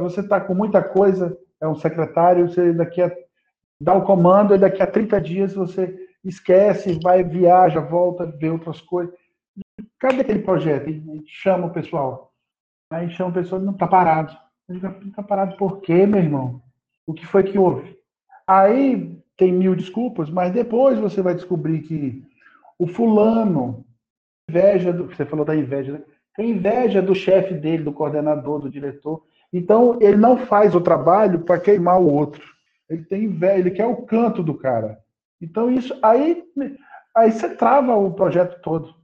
[0.01, 3.11] você está com muita coisa, é um secretário, você daqui a
[3.81, 8.81] dá o comando e daqui a 30 dias você esquece, vai, viaja, volta, vê outras
[8.81, 9.13] coisas.
[9.99, 10.91] Cadê aquele projeto?
[10.91, 12.33] Gente chama o pessoal.
[12.91, 14.37] Aí chama o pessoal não está parado.
[14.69, 14.77] Não
[15.09, 16.63] está parado por quê, meu irmão?
[17.07, 17.99] O que foi que houve?
[18.47, 22.23] Aí tem mil desculpas, mas depois você vai descobrir que
[22.79, 23.85] o fulano,
[24.49, 26.01] inveja do, você falou da inveja, né?
[26.35, 29.23] tem inveja do chefe dele, do coordenador, do diretor.
[29.53, 32.43] Então, ele não faz o trabalho para queimar o outro.
[32.89, 34.99] Ele tem inveja, ele quer o canto do cara.
[35.41, 36.43] Então, isso aí,
[37.15, 38.95] aí você trava o projeto todo.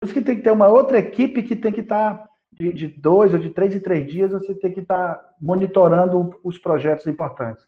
[0.00, 2.72] Por isso que tem que ter uma outra equipe que tem que estar tá de,
[2.72, 6.58] de dois ou de três em três dias, você tem que estar tá monitorando os
[6.58, 7.64] projetos importantes.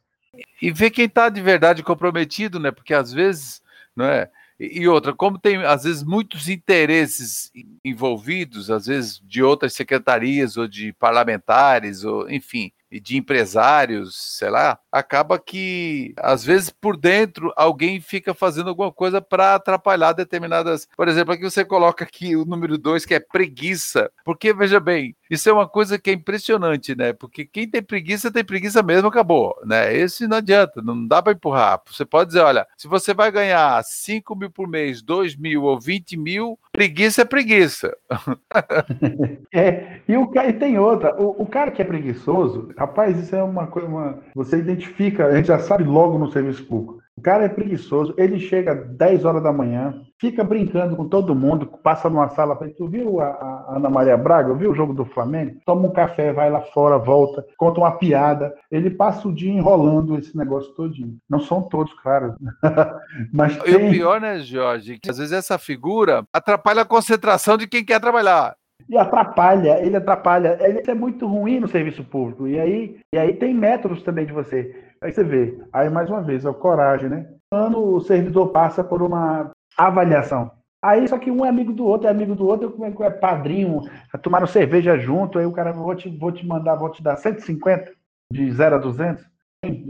[0.60, 2.70] E ver quem está de verdade comprometido, né?
[2.70, 3.62] Porque às vezes,
[3.94, 4.30] não é?
[4.58, 7.50] E outra, como tem às vezes muitos interesses
[7.84, 14.78] envolvidos, às vezes de outras secretarias ou de parlamentares, ou enfim, de empresários, sei lá,
[14.90, 20.88] acaba que às vezes por dentro alguém fica fazendo alguma coisa para atrapalhar determinadas.
[20.96, 25.14] Por exemplo, aqui você coloca aqui o número dois que é preguiça, porque veja bem,
[25.30, 27.12] isso é uma coisa que é impressionante, né?
[27.12, 29.94] Porque quem tem preguiça tem preguiça mesmo, acabou, né?
[29.96, 31.80] Esse não adianta, não dá para empurrar.
[31.86, 35.80] Você pode dizer, olha, se você vai ganhar 5 mil por mês, 2 mil ou
[35.80, 37.96] 20 mil, preguiça é preguiça.
[39.52, 43.42] é, e, o, e tem outra, o, o cara que é preguiçoso, rapaz, isso é
[43.42, 47.05] uma coisa, uma, você identifica, a gente já sabe logo no serviço público.
[47.18, 51.66] O cara é preguiçoso, ele chega 10 horas da manhã, fica brincando com todo mundo,
[51.82, 55.58] passa numa sala, tu viu a, a Ana Maria Braga, viu o jogo do Flamengo?
[55.64, 58.54] Toma um café, vai lá fora, volta, conta uma piada.
[58.70, 61.16] Ele passa o dia enrolando esse negócio todinho.
[61.28, 62.34] Não são todos, claro.
[63.32, 63.72] Mas tem...
[63.72, 67.82] E o pior, né, Jorge, que às vezes essa figura atrapalha a concentração de quem
[67.82, 68.54] quer trabalhar.
[68.88, 70.58] E atrapalha, ele atrapalha.
[70.60, 72.46] Ele é muito ruim no serviço público.
[72.46, 74.85] E aí, e aí tem métodos também de você.
[75.06, 77.28] Aí você vê, aí mais uma vez, a coragem, né?
[77.48, 80.50] Quando o servidor passa por uma avaliação.
[80.82, 83.02] Aí só que um é amigo do outro, é amigo do outro, como é que
[83.04, 83.82] é padrinho,
[84.20, 87.92] tomaram cerveja junto, aí o cara, vou te, vou te mandar, vou te dar 150
[88.32, 89.24] de 0 a 200.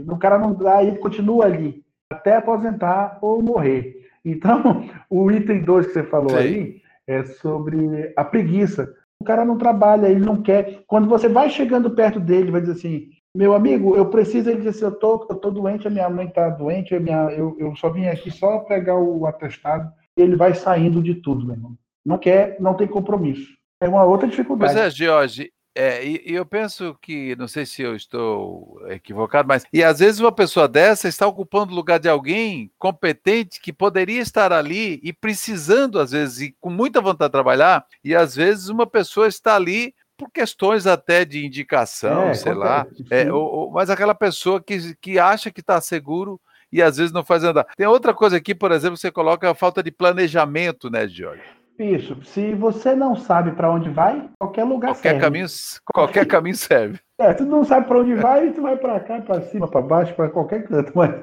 [0.07, 4.07] O cara não dá, aí continua ali, até aposentar ou morrer.
[4.23, 6.37] Então, o item 2 que você falou Sim.
[6.37, 8.93] aí é sobre a preguiça.
[9.19, 10.83] O cara não trabalha, ele não quer.
[10.85, 14.49] Quando você vai chegando perto dele, vai dizer assim: meu amigo, eu preciso.
[14.49, 17.29] Ele diz assim: eu tô, eu tô doente, a minha mãe tá doente, a minha,
[17.31, 19.91] eu, eu só vim aqui só pegar o atestado.
[20.15, 21.77] Ele vai saindo de tudo, meu irmão.
[22.05, 23.47] Não quer, não tem compromisso.
[23.81, 24.73] É uma outra dificuldade.
[24.73, 29.47] Pois é, Jorge, é, e, e, eu penso que, não sei se eu estou equivocado,
[29.47, 29.63] mas.
[29.71, 34.19] E às vezes uma pessoa dessa está ocupando o lugar de alguém competente que poderia
[34.19, 38.69] estar ali e precisando, às vezes, e com muita vontade de trabalhar, e às vezes
[38.69, 42.87] uma pessoa está ali por questões até de indicação, é, sei lá.
[43.11, 47.13] É, ou, ou, mas aquela pessoa que, que acha que está seguro e às vezes
[47.13, 47.65] não faz andar.
[47.77, 51.43] Tem outra coisa aqui, por exemplo, você coloca a falta de planejamento, né, Jorge?
[51.79, 52.17] Isso.
[52.23, 55.21] Se você não sabe para onde vai, qualquer lugar qualquer serve.
[55.21, 55.45] Caminho,
[55.93, 56.99] qualquer caminho serve.
[57.19, 60.13] É, tu não sabe para onde vai, tu vai para cá, para cima, para baixo,
[60.13, 60.91] para qualquer canto.
[60.93, 61.15] Mas,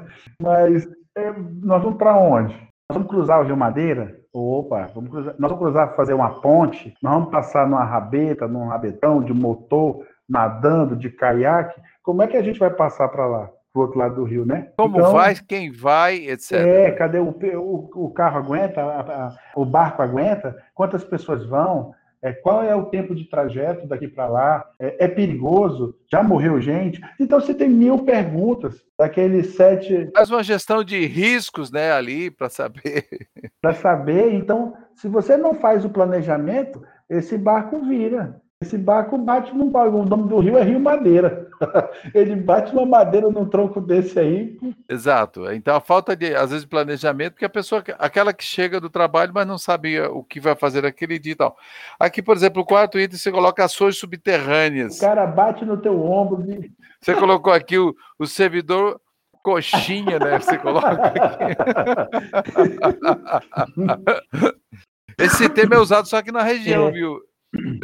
[0.42, 2.52] mas é, nós vamos para onde?
[2.90, 4.14] Nós vamos cruzar o Rio Madeira?
[4.32, 5.34] Opa, vamos cruzar.
[5.38, 10.06] nós vamos cruzar, fazer uma ponte, nós vamos passar numa rabeta, num rabetão de motor,
[10.28, 11.80] nadando, de caiaque.
[12.02, 13.50] Como é que a gente vai passar para lá?
[13.72, 14.68] pro outro lado do rio, né?
[14.78, 16.52] Como então, vai, quem vai, etc.
[16.52, 21.92] É, cadê o, o, o carro aguenta, a, a, o barco aguenta, quantas pessoas vão,
[22.24, 26.58] é, qual é o tempo de trajeto daqui para lá, é, é, perigoso, já morreu
[26.58, 26.98] gente.
[27.20, 30.10] Então você tem mil perguntas daqueles sete.
[30.16, 33.04] Faz uma gestão de riscos, né, ali para saber.
[33.60, 38.40] Para saber, então, se você não faz o planejamento, esse barco vira.
[38.62, 41.48] Esse barco bate num O nome do rio é Rio Madeira.
[42.14, 44.58] Ele bate uma madeira num tronco desse aí.
[44.88, 45.50] Exato.
[45.52, 49.32] Então a falta de, às vezes, planejamento, porque a pessoa, aquela que chega do trabalho,
[49.34, 51.56] mas não sabia o que vai fazer naquele dia e tal.
[51.98, 54.96] Aqui, por exemplo, o quarto item, você coloca ações subterrâneas.
[54.98, 56.44] O cara bate no teu ombro.
[57.00, 58.98] Você colocou aqui o, o servidor
[59.42, 60.40] coxinha, né?
[60.40, 61.18] Você coloca aqui.
[65.18, 66.90] Esse tema é usado só aqui na região, é.
[66.90, 67.20] viu?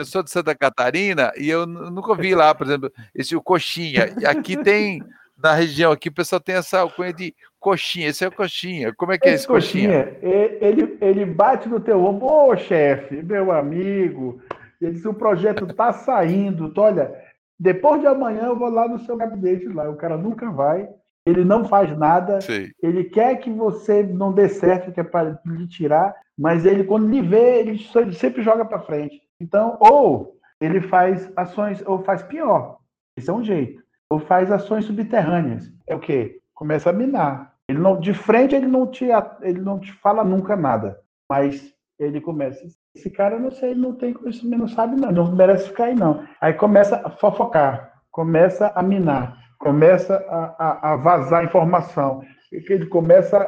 [0.00, 4.14] Eu sou de Santa Catarina e eu nunca vi lá, por exemplo, esse o coxinha.
[4.18, 5.02] E aqui tem,
[5.36, 8.08] na região aqui, o pessoal tem essa alcunha de coxinha.
[8.08, 8.94] Esse é o coxinha.
[8.94, 10.04] Como é que é esse, esse coxinha?
[10.06, 10.58] coxinha?
[10.62, 14.40] Ele, ele bate no teu ombro, ô chefe, meu amigo.
[14.80, 16.72] Ele diz, o projeto está saindo.
[16.78, 17.14] Olha,
[17.58, 19.90] depois de amanhã eu vou lá no seu gabinete lá.
[19.90, 20.88] O cara nunca vai,
[21.26, 22.70] ele não faz nada, Sim.
[22.82, 27.10] ele quer que você não dê certo, que é para lhe tirar, mas ele, quando
[27.10, 27.78] lhe vê, ele
[28.14, 29.20] sempre joga para frente.
[29.38, 32.78] Então, ou ele faz ações, ou faz pior,
[33.14, 35.70] esse é um jeito, ou faz ações subterrâneas.
[35.86, 36.40] É o quê?
[36.54, 37.52] Começa a minar.
[37.68, 39.04] Ele não, de frente ele não te,
[39.42, 40.98] ele não te fala nunca nada,
[41.30, 42.66] mas ele começa.
[42.96, 45.94] Esse cara, não sei, ele não tem conhecimento, não sabe não, não merece ficar aí
[45.94, 46.26] não.
[46.40, 52.22] Aí começa a fofocar, começa a minar, começa a, a, a vazar informação.
[52.50, 53.38] Que ele começa,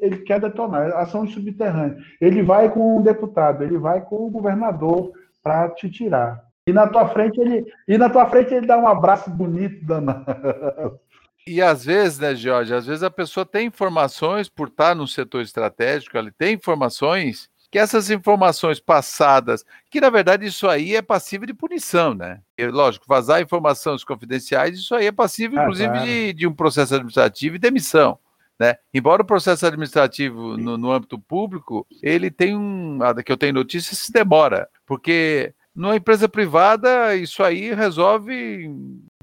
[0.00, 1.96] ele quer detonar, ação subterrânea.
[2.20, 5.12] Ele vai com um deputado, ele vai com o governador
[5.42, 6.44] para te tirar.
[6.66, 11.00] E na tua frente ele, e na tua frente ele dá um abraço bonito danado.
[11.46, 15.40] E às vezes, né, Jorge, às vezes a pessoa tem informações por estar no setor
[15.40, 21.46] estratégico, ele tem informações que essas informações passadas, que na verdade isso aí é passível
[21.46, 22.40] de punição, né?
[22.56, 26.06] E, lógico, vazar informações confidenciais, isso aí é passível, ah, inclusive, claro.
[26.06, 28.18] de, de, um processo administrativo e demissão.
[28.58, 28.74] Né?
[28.92, 33.94] Embora o processo administrativo no, no âmbito público, ele tem um, que eu tenho notícia,
[33.94, 38.68] se demora, porque numa empresa privada, isso aí resolve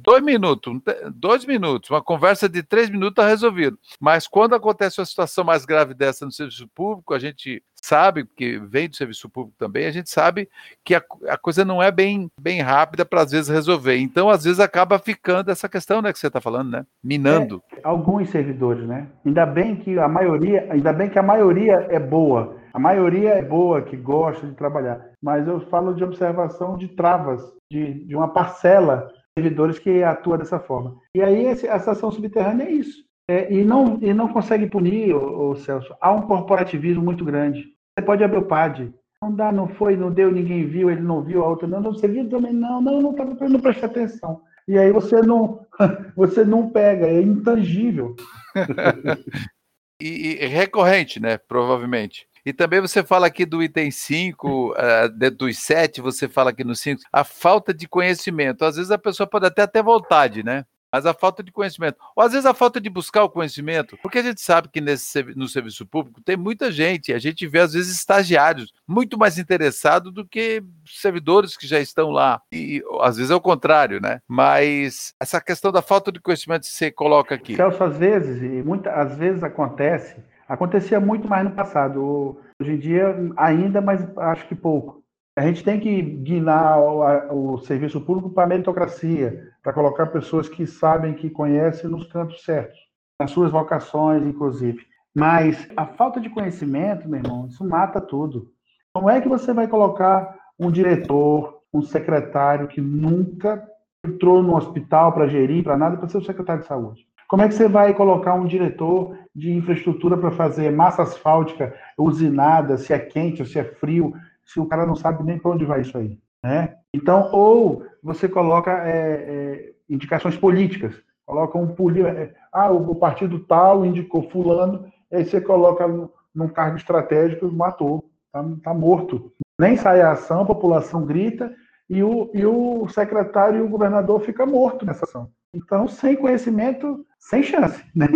[0.05, 0.79] dois minutos,
[1.15, 3.77] dois minutos, uma conversa de três minutos está resolvido.
[3.99, 8.59] Mas quando acontece uma situação mais grave dessa no serviço público, a gente sabe, porque
[8.59, 10.49] vem do serviço público também, a gente sabe
[10.83, 13.97] que a, a coisa não é bem, bem rápida para às vezes resolver.
[13.97, 16.85] Então, às vezes, acaba ficando essa questão né, que você está falando, né?
[17.03, 17.61] Minando.
[17.71, 19.07] É, alguns servidores, né?
[19.23, 23.41] Ainda bem que a maioria, ainda bem que a maioria é boa a maioria é
[23.41, 27.41] boa, que gosta de trabalhar, mas eu falo de observação de travas,
[27.71, 29.07] de, de uma parcela
[29.37, 30.95] servidores que atua dessa forma.
[31.13, 33.03] E aí essa ação subterrânea é isso.
[33.27, 35.93] É, e, não, e não consegue punir, o, o Celso.
[35.99, 37.65] Há um corporativismo muito grande.
[37.97, 38.93] Você pode abrir o PAD.
[39.21, 41.93] Não dá, não foi, não deu, ninguém viu, ele não viu, a outra não, não,
[41.93, 44.41] você viu também, não, não, não, não, não preste atenção.
[44.67, 45.65] E aí você não,
[46.15, 48.15] você não pega, é intangível.
[50.01, 51.37] e, e recorrente, né?
[51.37, 52.27] Provavelmente.
[52.45, 56.63] E também você fala aqui do item 5, uh, eh, dos 7, você fala aqui
[56.63, 58.63] no 5, a falta de conhecimento.
[58.63, 60.65] Às vezes a pessoa pode até ter vontade, né?
[60.95, 61.97] mas a falta de conhecimento.
[62.15, 65.23] Ou às vezes a falta de buscar o conhecimento, porque a gente sabe que nesse,
[65.35, 70.13] no serviço público tem muita gente, a gente vê às vezes estagiários muito mais interessados
[70.13, 72.41] do que servidores que já estão lá.
[72.49, 74.21] E às vezes é o contrário, né?
[74.25, 77.57] Mas essa questão da falta de conhecimento que você coloca aqui.
[77.57, 80.15] Celso, às vezes, e muitas às vezes acontece
[80.47, 82.37] Acontecia muito mais no passado.
[82.59, 85.03] Hoje em dia, ainda, mas acho que pouco.
[85.37, 90.47] A gente tem que guinar o, o serviço público para a meritocracia, para colocar pessoas
[90.47, 92.79] que sabem, que conhecem nos cantos certos,
[93.19, 94.85] nas suas vocações, inclusive.
[95.13, 98.51] Mas a falta de conhecimento, meu irmão, isso mata tudo.
[98.93, 103.65] Como é que você vai colocar um diretor, um secretário que nunca
[104.05, 107.05] entrou no hospital para gerir, para nada, para ser o secretário de saúde?
[107.27, 112.77] Como é que você vai colocar um diretor de infraestrutura para fazer massa asfáltica usinada,
[112.77, 114.13] se é quente ou se é frio,
[114.45, 116.19] se o cara não sabe nem para onde vai isso aí?
[116.43, 116.75] Né?
[116.93, 120.95] Então, ou você coloca é, é, indicações políticas,
[121.25, 125.87] coloca um político, é, ah, o, o, partido tal indicou fulano, aí você coloca
[126.33, 129.31] num cargo estratégico e matou, tá, tá morto.
[129.59, 131.51] Nem sai a ação, a população grita
[131.89, 135.29] e o, e o secretário e o governador ficam mortos nessa ação.
[135.55, 138.07] Então, sem conhecimento, sem chance, né?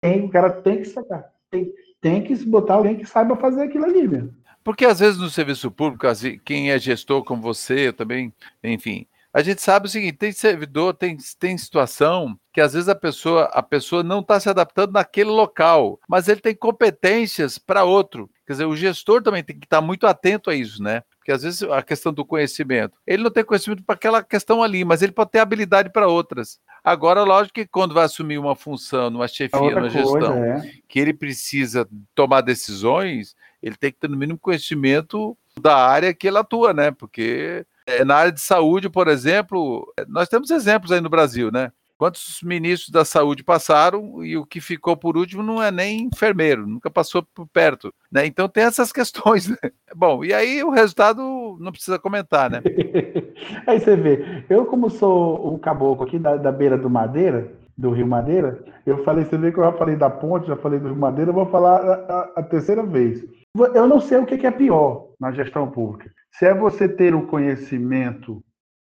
[0.00, 1.24] Tem, o cara tem que sacar.
[1.50, 4.34] Tem, tem que botar alguém que saiba fazer aquilo ali mesmo.
[4.62, 6.06] Porque às vezes no serviço público,
[6.44, 10.94] quem é gestor como você, eu também, enfim, a gente sabe o seguinte: tem servidor,
[10.94, 15.30] tem, tem situação que às vezes a pessoa, a pessoa não está se adaptando naquele
[15.30, 18.30] local, mas ele tem competências para outro.
[18.46, 21.02] Quer dizer, o gestor também tem que estar tá muito atento a isso, né?
[21.28, 24.82] Porque às vezes a questão do conhecimento, ele não tem conhecimento para aquela questão ali,
[24.82, 26.58] mas ele pode ter habilidade para outras.
[26.82, 30.72] Agora, lógico que quando vai assumir uma função, numa chefia, numa gestão, é.
[30.88, 36.26] que ele precisa tomar decisões, ele tem que ter no mínimo conhecimento da área que
[36.26, 36.92] ele atua, né?
[36.92, 41.70] Porque é, na área de saúde, por exemplo, nós temos exemplos aí no Brasil, né?
[41.98, 46.64] Quantos ministros da saúde passaram e o que ficou por último não é nem enfermeiro,
[46.64, 48.24] nunca passou por perto, né?
[48.24, 49.56] Então tem essas questões, né?
[49.96, 51.20] Bom, e aí o resultado
[51.58, 52.62] não precisa comentar, né?
[53.66, 57.90] aí você vê, eu como sou um caboclo aqui da, da beira do Madeira, do
[57.90, 60.86] Rio Madeira, eu falei, você vê que eu já falei da ponte, já falei do
[60.86, 63.24] Rio Madeira, eu vou falar a, a, a terceira vez.
[63.74, 66.10] Eu não sei o que é pior na gestão pública.
[66.32, 68.40] Se é você ter o conhecimento,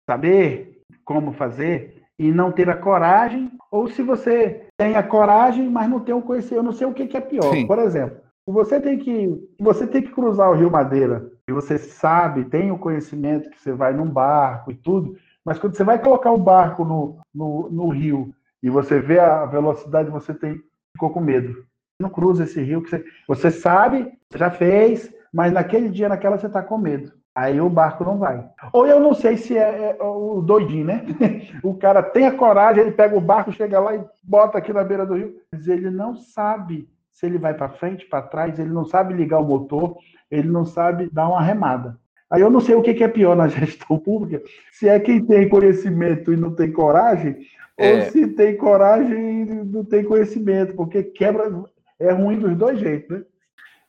[0.08, 5.90] saber como fazer, e não ter a coragem, ou se você tem a coragem, mas
[5.90, 7.52] não tem o conhecimento, eu não sei o que, que é pior.
[7.52, 7.66] Sim.
[7.66, 12.44] Por exemplo, você tem que você tem que cruzar o Rio Madeira e você sabe,
[12.44, 16.30] tem o conhecimento que você vai num barco e tudo, mas quando você vai colocar
[16.30, 20.62] o barco no, no, no rio e você vê a velocidade, você tem
[20.92, 21.64] ficou com medo.
[22.00, 26.46] Não cruza esse rio que você, você sabe, já fez, mas naquele dia, naquela você
[26.46, 27.10] está com medo.
[27.34, 28.44] Aí o barco não vai.
[28.72, 31.06] Ou eu não sei se é, é o doidinho, né?
[31.64, 34.84] o cara tem a coragem, ele pega o barco, chega lá e bota aqui na
[34.84, 35.34] beira do rio.
[35.50, 39.38] Mas ele não sabe se ele vai para frente, para trás, ele não sabe ligar
[39.38, 39.96] o motor,
[40.30, 41.98] ele não sabe dar uma remada.
[42.30, 45.48] Aí eu não sei o que é pior na gestão pública, se é quem tem
[45.48, 47.36] conhecimento e não tem coragem,
[47.76, 47.94] é...
[47.94, 51.50] ou se tem coragem e não tem conhecimento, porque quebra,
[52.00, 53.24] é ruim dos dois jeitos, né?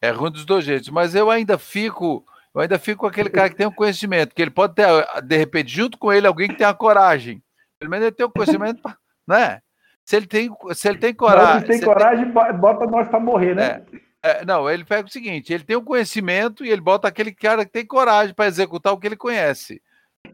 [0.01, 3.49] É ruim dos dois jeitos, mas eu ainda fico, eu ainda fico com aquele cara
[3.49, 4.87] que tem um conhecimento, que ele pode ter,
[5.23, 7.41] de repente, junto com ele, alguém que tem a coragem.
[7.79, 8.81] Pelo menos ele tem o um conhecimento,
[9.27, 9.59] né?
[10.05, 11.59] Se ele tem, se ele tem coragem.
[11.61, 12.33] Se ele tem coragem, tem...
[12.59, 13.83] bota nós para morrer, né?
[14.21, 17.07] É, é, não, ele pega o seguinte: ele tem o um conhecimento e ele bota
[17.07, 19.81] aquele cara que tem coragem para executar o que ele conhece.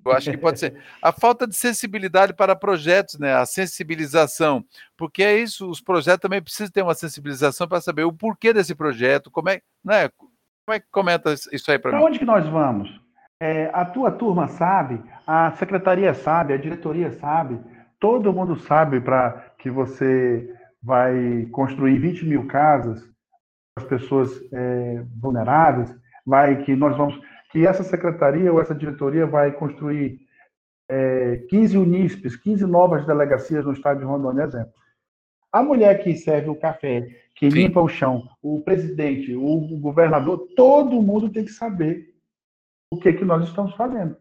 [0.05, 0.79] Eu acho que pode ser.
[1.01, 3.33] A falta de sensibilidade para projetos, né?
[3.33, 4.63] A sensibilização.
[4.95, 8.75] Porque é isso, os projetos também precisam ter uma sensibilização para saber o porquê desse
[8.75, 10.09] projeto, como é, né?
[10.69, 12.03] Como é que comenta isso aí para mim?
[12.03, 12.87] onde que nós vamos?
[13.41, 17.59] É, a tua turma sabe, a secretaria sabe, a diretoria sabe,
[17.99, 20.47] todo mundo sabe para que você
[20.83, 23.01] vai construir 20 mil casas
[23.73, 25.91] para as pessoas é, vulneráveis,
[26.23, 27.19] vai que nós vamos
[27.51, 30.19] que essa secretaria ou essa diretoria vai construir
[30.87, 34.73] é, 15 Unispes, 15 novas delegacias no estado de Rondônia, exemplo.
[35.51, 37.01] A mulher que serve o café,
[37.35, 37.57] que Sim.
[37.57, 42.13] limpa o chão, o presidente, o governador, todo mundo tem que saber
[42.91, 44.15] o que, que nós estamos fazendo.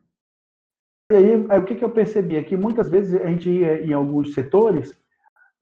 [1.10, 3.82] E aí, aí o que, que eu percebi é que muitas vezes a gente ia
[3.82, 4.94] em alguns setores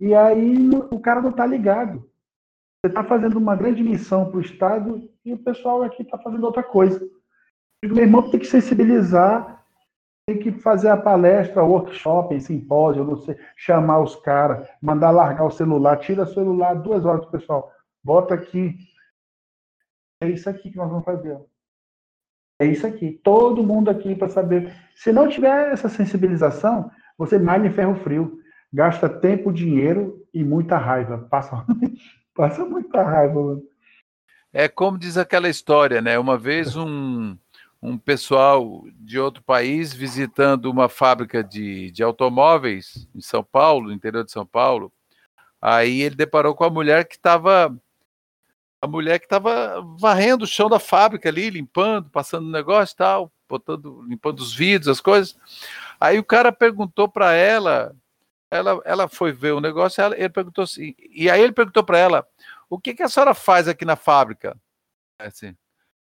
[0.00, 2.08] e aí o cara não está ligado.
[2.84, 6.44] Você está fazendo uma grande missão para o Estado e o pessoal aqui está fazendo
[6.44, 7.00] outra coisa.
[7.84, 9.55] Meu irmão tem que sensibilizar,
[10.26, 15.52] tem que fazer a palestra, workshop, simpósio, não sei, chamar os caras, mandar largar o
[15.52, 17.72] celular, tira o celular duas horas pessoal,
[18.02, 18.76] bota aqui.
[20.20, 21.38] É isso aqui que nós vamos fazer.
[22.58, 23.20] É isso aqui.
[23.22, 24.74] Todo mundo aqui para saber.
[24.96, 28.40] Se não tiver essa sensibilização, você malha em ferro frio.
[28.72, 31.18] Gasta tempo, dinheiro e muita raiva.
[31.30, 31.64] Passa,
[32.34, 33.34] passa muita raiva.
[33.34, 33.62] Mano.
[34.52, 36.18] É como diz aquela história, né?
[36.18, 37.36] Uma vez um,
[37.82, 43.92] um pessoal de outro país visitando uma fábrica de, de automóveis em São Paulo, no
[43.92, 44.92] interior de São Paulo.
[45.60, 47.76] Aí ele deparou com a mulher que estava
[48.80, 52.96] a mulher que estava varrendo o chão da fábrica ali, limpando, passando o negócio e
[52.96, 55.36] tal, botando, limpando os vidros, as coisas.
[55.98, 57.94] Aí o cara perguntou para ela,
[58.50, 61.98] ela, ela foi ver o negócio, ela, ele perguntou assim, e aí ele perguntou para
[61.98, 62.26] ela,
[62.68, 64.56] o que, que a senhora faz aqui na fábrica?
[65.18, 65.56] Assim,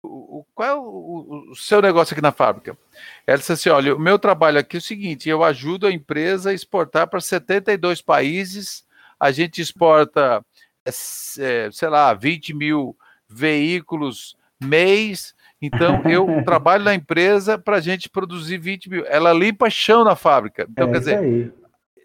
[0.04, 2.78] o, qual é o, o, seu negócio aqui na fábrica?
[3.26, 6.50] Ela disse assim: olha, o meu trabalho aqui é o seguinte: eu ajudo a empresa
[6.50, 8.86] a exportar para 72 países,
[9.20, 10.44] a gente exporta,
[10.86, 12.98] é, sei lá, 20 mil
[13.30, 15.36] veículos mês.
[15.62, 19.06] Então, eu trabalho na empresa para a gente produzir 20 mil.
[19.06, 20.66] Ela limpa chão na fábrica.
[20.70, 21.52] Então, é quer dizer, aí.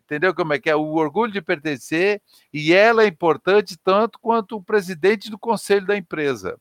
[0.04, 0.76] entendeu como é que é?
[0.76, 2.20] O orgulho de pertencer,
[2.52, 6.58] e ela é importante tanto quanto o presidente do conselho da empresa.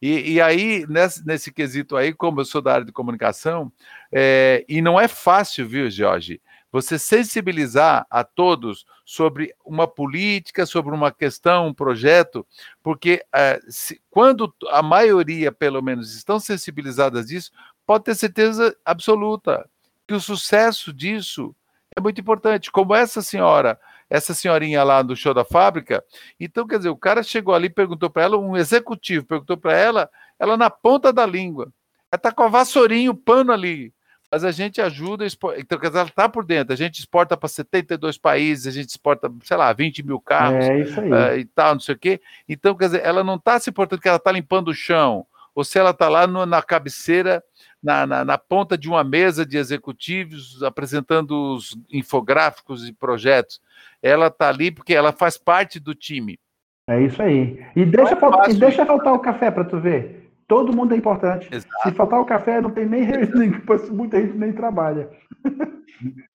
[0.00, 3.72] E, e aí, nesse, nesse, quesito aí, como eu sou da área de comunicação,
[4.12, 6.40] é, e não é fácil, viu, Jorge,
[6.70, 12.46] você sensibilizar a todos sobre uma política, sobre uma questão, um projeto,
[12.82, 17.50] porque é, se, quando a maioria, pelo menos, estão sensibilizadas disso,
[17.86, 19.68] pode ter certeza absoluta
[20.06, 21.54] que o sucesso disso
[21.96, 22.70] é muito importante.
[22.70, 23.78] Como essa senhora
[24.08, 26.02] essa senhorinha lá do show da fábrica.
[26.38, 30.10] Então, quer dizer, o cara chegou ali, perguntou para ela, um executivo perguntou para ela,
[30.38, 31.72] ela na ponta da língua.
[32.10, 33.92] Ela está com a vassourinha, o pano ali.
[34.30, 35.24] Mas a gente ajuda,
[35.56, 36.72] então, quer dizer, ela está por dentro.
[36.72, 40.74] A gente exporta para 72 países, a gente exporta, sei lá, 20 mil carros é.
[40.74, 42.20] Uh, e tal, não sei o quê.
[42.48, 45.64] Então, quer dizer, ela não está se importando que ela está limpando o chão, ou
[45.64, 47.42] se ela está lá no, na cabeceira
[47.82, 53.60] na, na, na, ponta de uma mesa de executivos apresentando os infográficos e projetos.
[54.06, 56.38] Ela está ali porque ela faz parte do time.
[56.88, 57.64] É isso aí.
[57.74, 60.30] E deixa, é faltar, e deixa faltar o café para tu ver.
[60.46, 61.48] Todo mundo é importante.
[61.52, 61.88] Exato.
[61.88, 63.04] Se faltar o café, não tem nem,
[63.34, 63.52] nem
[63.90, 65.10] muita gente nem trabalha.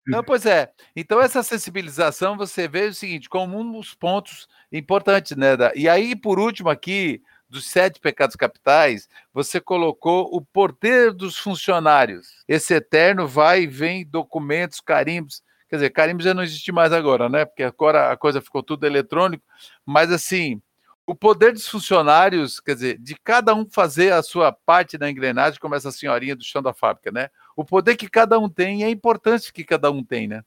[0.06, 0.70] Não, pois é.
[0.96, 5.56] Então, essa sensibilização você vê o seguinte, como um dos pontos importantes, né?
[5.76, 12.44] E aí, por último, aqui, dos sete pecados capitais, você colocou o poder dos funcionários.
[12.48, 15.44] Esse eterno vai e vem documentos, carimbos.
[15.72, 17.46] Quer dizer, carimbo já não existe mais agora, né?
[17.46, 19.42] Porque agora a coisa ficou tudo eletrônico.
[19.86, 20.62] Mas, assim,
[21.08, 25.62] o poder dos funcionários, quer dizer, de cada um fazer a sua parte na engrenagem,
[25.62, 27.30] como essa senhorinha do chão da fábrica, né?
[27.56, 30.42] O poder que cada um tem e a importância que cada um tem, né?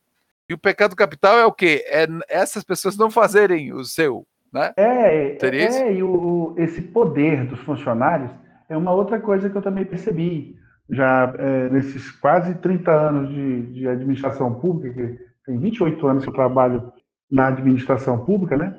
[0.46, 1.82] E o pecado capital é o quê?
[1.86, 4.74] É essas pessoas não fazerem o seu, né?
[4.76, 8.30] É, Seria é, e o, esse poder dos funcionários
[8.68, 13.62] é uma outra coisa que eu também percebi já é, nesses quase 30 anos de,
[13.72, 16.92] de, administração pública, que tem 28 anos que eu trabalho
[17.30, 18.78] na administração pública, né?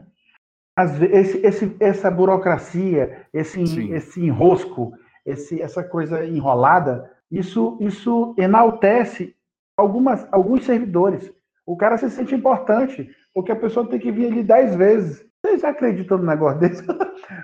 [0.77, 4.93] As, esse, esse, essa burocracia, esse, esse enrosco,
[5.25, 9.35] esse, essa coisa enrolada, isso, isso enaltece
[9.77, 11.31] algumas, alguns servidores.
[11.65, 15.25] O cara se sente importante, porque a pessoa tem que vir ali dez vezes.
[15.41, 16.83] Vocês acreditam no negócio desse?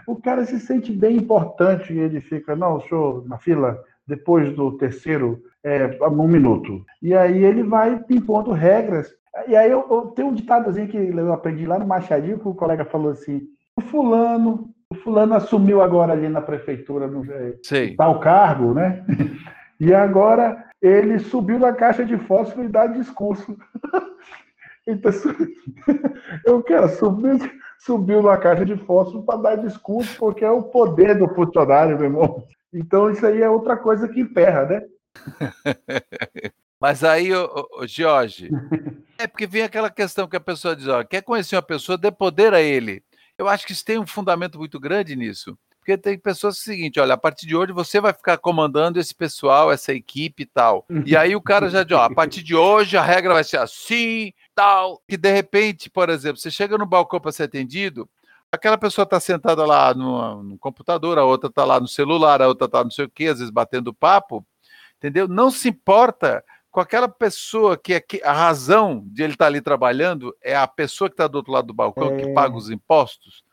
[0.08, 3.82] o cara se sente bem importante e ele fica, não, senhor, na fila,
[4.12, 6.84] depois do terceiro, é, um minuto.
[7.02, 9.10] E aí ele vai impondo regras.
[9.48, 12.54] E aí eu, eu tenho um ditadozinho que eu aprendi lá no Machadinho, que o
[12.54, 13.42] colega falou assim,
[13.78, 17.54] o fulano, o fulano assumiu agora ali na prefeitura, no é,
[17.96, 19.04] tal cargo, né?
[19.80, 23.58] E agora ele subiu na caixa de fósforo e dá discurso.
[24.88, 25.12] Então,
[26.44, 27.40] eu quero subir,
[27.78, 32.06] subiu na caixa de fósforo para dar discurso, porque é o poder do funcionário, meu
[32.06, 32.44] irmão.
[32.74, 34.86] Então, isso aí é outra coisa que emperra, né?
[36.80, 38.50] Mas aí, ô, ô, Jorge,
[39.18, 42.12] é porque vem aquela questão que a pessoa diz: ó, quer conhecer uma pessoa, dê
[42.12, 43.04] poder a ele.
[43.38, 45.58] Eu acho que isso tem um fundamento muito grande nisso.
[45.82, 48.38] Porque tem pessoas que é o seguinte, olha, a partir de hoje você vai ficar
[48.38, 50.86] comandando esse pessoal, essa equipe e tal.
[51.06, 53.58] E aí o cara já diz, ó, a partir de hoje a regra vai ser
[53.58, 55.02] assim, tal.
[55.08, 58.08] Que de repente, por exemplo, você chega no balcão para ser atendido,
[58.52, 62.48] aquela pessoa está sentada lá no, no, computador, a outra está lá no celular, a
[62.48, 64.46] outra está não sei o quê, às vezes batendo papo,
[64.98, 65.28] entendeu?
[65.28, 69.62] Não se importa com aquela pessoa que é a razão de ele estar tá ali
[69.62, 72.18] trabalhando é a pessoa que está do outro lado do balcão, é...
[72.18, 73.44] que paga os impostos.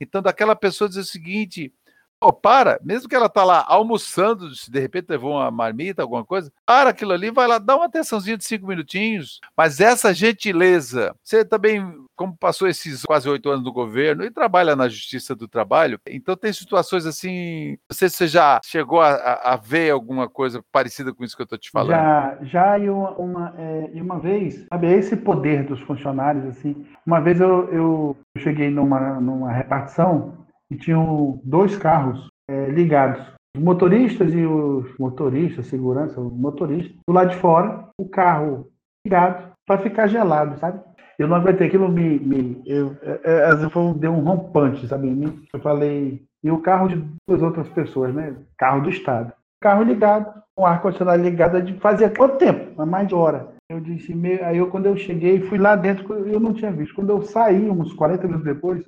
[0.00, 1.72] Então, daquela pessoa dizer o seguinte:
[2.20, 6.24] Pô, para, mesmo que ela tá lá almoçando, se de repente levou uma marmita, alguma
[6.24, 9.40] coisa, para aquilo ali, vai lá, dá uma atençãozinha de cinco minutinhos.
[9.56, 11.80] Mas essa gentileza, você também,
[12.16, 16.36] como passou esses quase oito anos no governo e trabalha na Justiça do Trabalho, então
[16.36, 21.14] tem situações assim, não sei se você já chegou a, a ver alguma coisa parecida
[21.14, 21.90] com isso que eu estou te falando.
[21.90, 27.20] Já, já e uma, uma, é, uma vez, sabe, esse poder dos funcionários, assim, uma
[27.20, 33.24] vez eu, eu cheguei numa, numa repartição e tinham dois carros é, ligados.
[33.56, 38.68] Os motoristas e os motoristas, segurança, o motorista, do lado de fora, o carro
[39.04, 40.80] ligado para ficar gelado, sabe?
[41.18, 45.08] Eu não aguentei aquilo, me, me eu, é, é, às vezes deu um rompante, sabe?
[45.52, 48.36] Eu falei, e o carro de duas outras pessoas, né?
[48.56, 49.32] Carro do Estado.
[49.60, 52.80] Carro ligado, com ar-condicionado ligado, de fazia quanto tempo?
[52.80, 53.48] Há mais de hora.
[53.68, 54.14] Eu disse,
[54.44, 56.94] aí eu, quando eu cheguei, fui lá dentro, eu não tinha visto.
[56.94, 58.84] Quando eu saí, uns 40 minutos depois,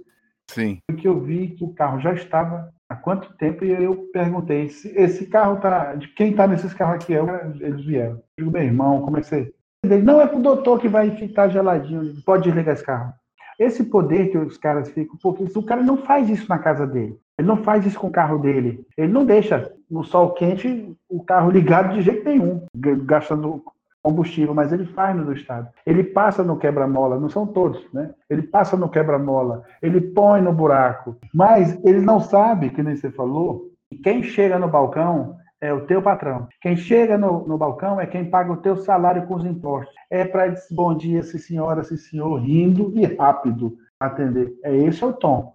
[0.52, 0.78] Sim.
[0.96, 4.88] que eu vi que o carro já estava há quanto tempo e eu perguntei se
[4.96, 7.12] esse carro tá de quem está nesses carros aqui?
[7.12, 7.26] Eu,
[7.60, 8.16] eles vieram.
[8.36, 9.52] Eu digo meu irmão comecei
[9.84, 13.12] ele não é pro doutor que vai ficar geladinho pode desligar esse carro.
[13.58, 17.18] Esse poder que os caras ficam porque o cara não faz isso na casa dele.
[17.38, 18.86] Ele não faz isso com o carro dele.
[18.96, 23.62] Ele não deixa no sol quente o carro ligado de jeito nenhum gastando
[24.02, 25.68] combustível, mas ele faz no do Estado.
[25.86, 28.14] Ele passa no quebra-mola, não são todos, né?
[28.28, 33.10] Ele passa no quebra-mola, ele põe no buraco, mas ele não sabe, que nem você
[33.10, 33.70] falou,
[34.02, 36.48] quem chega no balcão é o teu patrão.
[36.60, 39.94] Quem chega no, no balcão é quem paga o teu salário com os impostos.
[40.10, 44.54] É para bom dia, sim senhora, sim senhor, rindo e rápido atender.
[44.64, 45.54] É esse é o tom.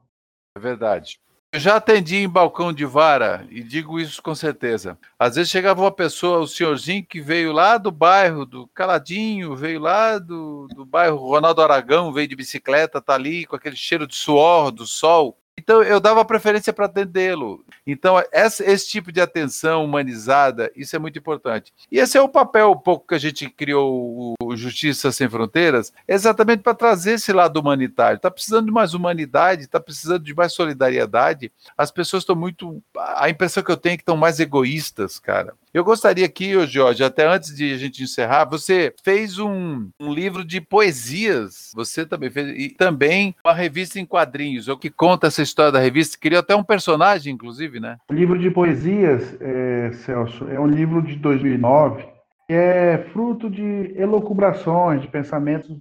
[0.56, 1.20] É verdade.
[1.56, 4.98] Eu já atendi em balcão de vara e digo isso com certeza.
[5.18, 9.80] Às vezes chegava uma pessoa, o senhorzinho que veio lá do bairro do Caladinho, veio
[9.80, 14.16] lá do, do bairro Ronaldo Aragão, veio de bicicleta, tá ali com aquele cheiro de
[14.16, 15.40] suor, do sol.
[15.58, 17.64] Então eu dava preferência para atendê-lo.
[17.88, 21.74] Então esse, esse, tipo de atenção humanizada, isso é muito importante.
[21.92, 25.94] E esse é o papel um pouco que a gente criou o Justiça Sem Fronteiras,
[26.08, 28.18] exatamente para trazer esse lado humanitário.
[28.18, 31.52] Está precisando de mais humanidade, está precisando de mais solidariedade.
[31.78, 35.54] As pessoas estão muito, a impressão que eu tenho é que estão mais egoístas, cara.
[35.76, 40.46] Eu gostaria aqui, Jorge, até antes de a gente encerrar, você fez um, um livro
[40.46, 41.70] de poesias.
[41.76, 45.80] Você também fez, e também uma revista em quadrinhos, o que conta essa história da
[45.80, 46.18] revista.
[46.18, 47.98] Queria até um personagem, inclusive, né?
[48.10, 52.06] O livro de poesias, é, Celso, é um livro de 2009
[52.48, 55.76] que é fruto de elucubrações, de pensamentos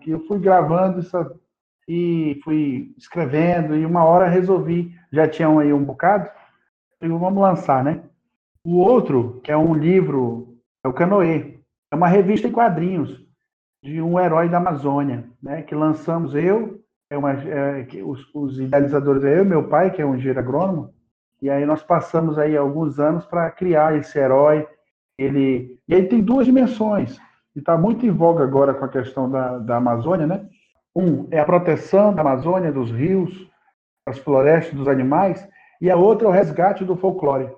[0.00, 1.18] que eu fui gravando isso
[1.86, 6.30] e fui escrevendo e uma hora resolvi, já tinham aí um bocado,
[7.02, 8.00] digo, vamos lançar, né?
[8.70, 11.54] O outro, que é um livro, é o Canoê.
[11.90, 13.18] É uma revista em quadrinhos
[13.82, 15.62] de um herói da Amazônia, né?
[15.62, 16.78] Que lançamos eu,
[17.10, 20.40] é uma, é, os, os, idealizadores é eu e meu pai, que é um engenheiro
[20.40, 20.92] agrônomo,
[21.40, 24.68] e aí nós passamos aí alguns anos para criar esse herói.
[25.18, 27.18] Ele, e aí tem duas dimensões,
[27.56, 30.46] e está muito em voga agora com a questão da, da Amazônia, né?
[30.94, 33.48] Um é a proteção da Amazônia, dos rios,
[34.06, 35.48] das florestas, dos animais,
[35.80, 37.50] e a outra é o resgate do folclore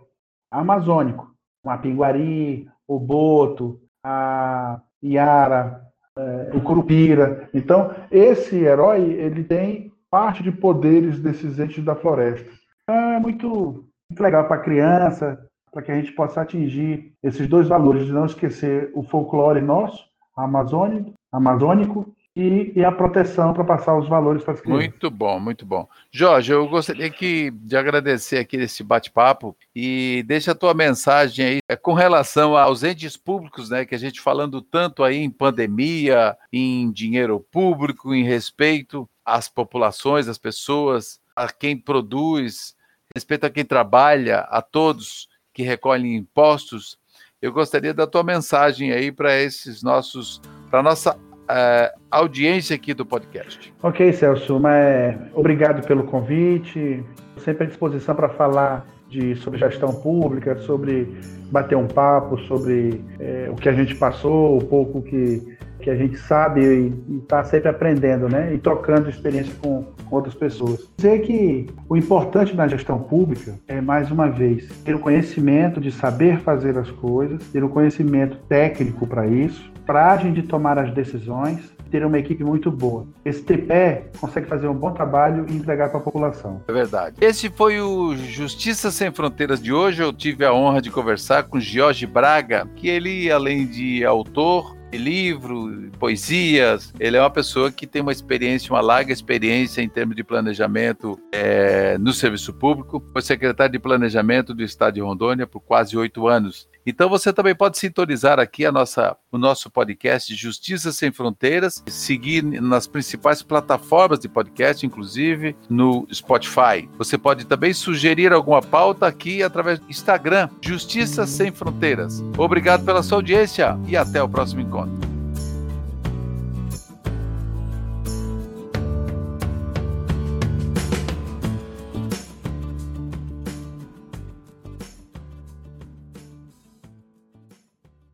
[0.50, 1.30] amazônico.
[1.64, 5.82] O Apinguari, o Boto, a Iara,
[6.16, 7.48] é, o Curupira.
[7.54, 12.50] Então, esse herói, ele tem parte de poderes desses entes da floresta.
[12.82, 15.38] Então, é muito, muito legal para a criança,
[15.70, 20.04] para que a gente possa atingir esses dois valores, de não esquecer o folclore nosso,
[20.36, 24.86] amazônico, amazônico e, e a proteção para passar os valores para as crianças.
[24.86, 25.86] Muito bom, muito bom.
[26.10, 31.58] Jorge, eu gostaria aqui de agradecer aqui esse bate-papo e deixa a tua mensagem aí
[31.68, 36.36] é, com relação aos entes públicos, né, que a gente falando tanto aí em pandemia,
[36.52, 42.74] em dinheiro público, em respeito às populações, às pessoas, a quem produz,
[43.14, 46.98] respeito a quem trabalha, a todos que recolhem impostos.
[47.42, 51.18] Eu gostaria da tua mensagem aí para esses nossos, para nossa
[51.50, 53.72] uh, audiência aqui do podcast.
[53.82, 57.02] Ok, Celso, mas obrigado pelo convite.
[57.38, 61.08] Sempre à disposição para falar de, sobre gestão pública, sobre
[61.50, 65.96] bater um papo, sobre é, o que a gente passou, o pouco que, que a
[65.96, 68.54] gente sabe e está sempre aprendendo, né?
[68.54, 70.88] E trocando experiência com, com outras pessoas.
[70.96, 75.90] Dizer que o importante na gestão pública é, mais uma vez, ter o conhecimento de
[75.90, 81.58] saber fazer as coisas, ter o conhecimento técnico para isso, coragem de tomar as decisões,
[81.90, 83.08] ter uma equipe muito boa.
[83.24, 86.62] Esse tripé consegue fazer um bom trabalho e entregar para a população.
[86.68, 87.16] É verdade.
[87.20, 90.00] Esse foi o Justiça Sem Fronteiras de hoje.
[90.00, 95.90] Eu tive a honra de conversar com Jorge Braga, que ele, além de autor, livro,
[95.98, 96.92] poesias.
[96.98, 101.18] Ele é uma pessoa que tem uma experiência, uma larga experiência em termos de planejamento
[101.32, 103.02] é, no serviço público.
[103.12, 106.68] Foi secretário de Planejamento do Estado de Rondônia por quase oito anos.
[106.86, 112.42] Então você também pode sintonizar aqui a nossa, o nosso podcast Justiça Sem Fronteiras, seguir
[112.42, 116.88] nas principais plataformas de podcast, inclusive no Spotify.
[116.96, 122.22] Você pode também sugerir alguma pauta aqui através do Instagram, Justiça Sem Fronteiras.
[122.36, 125.09] Obrigado pela sua audiência e até o próximo encontro.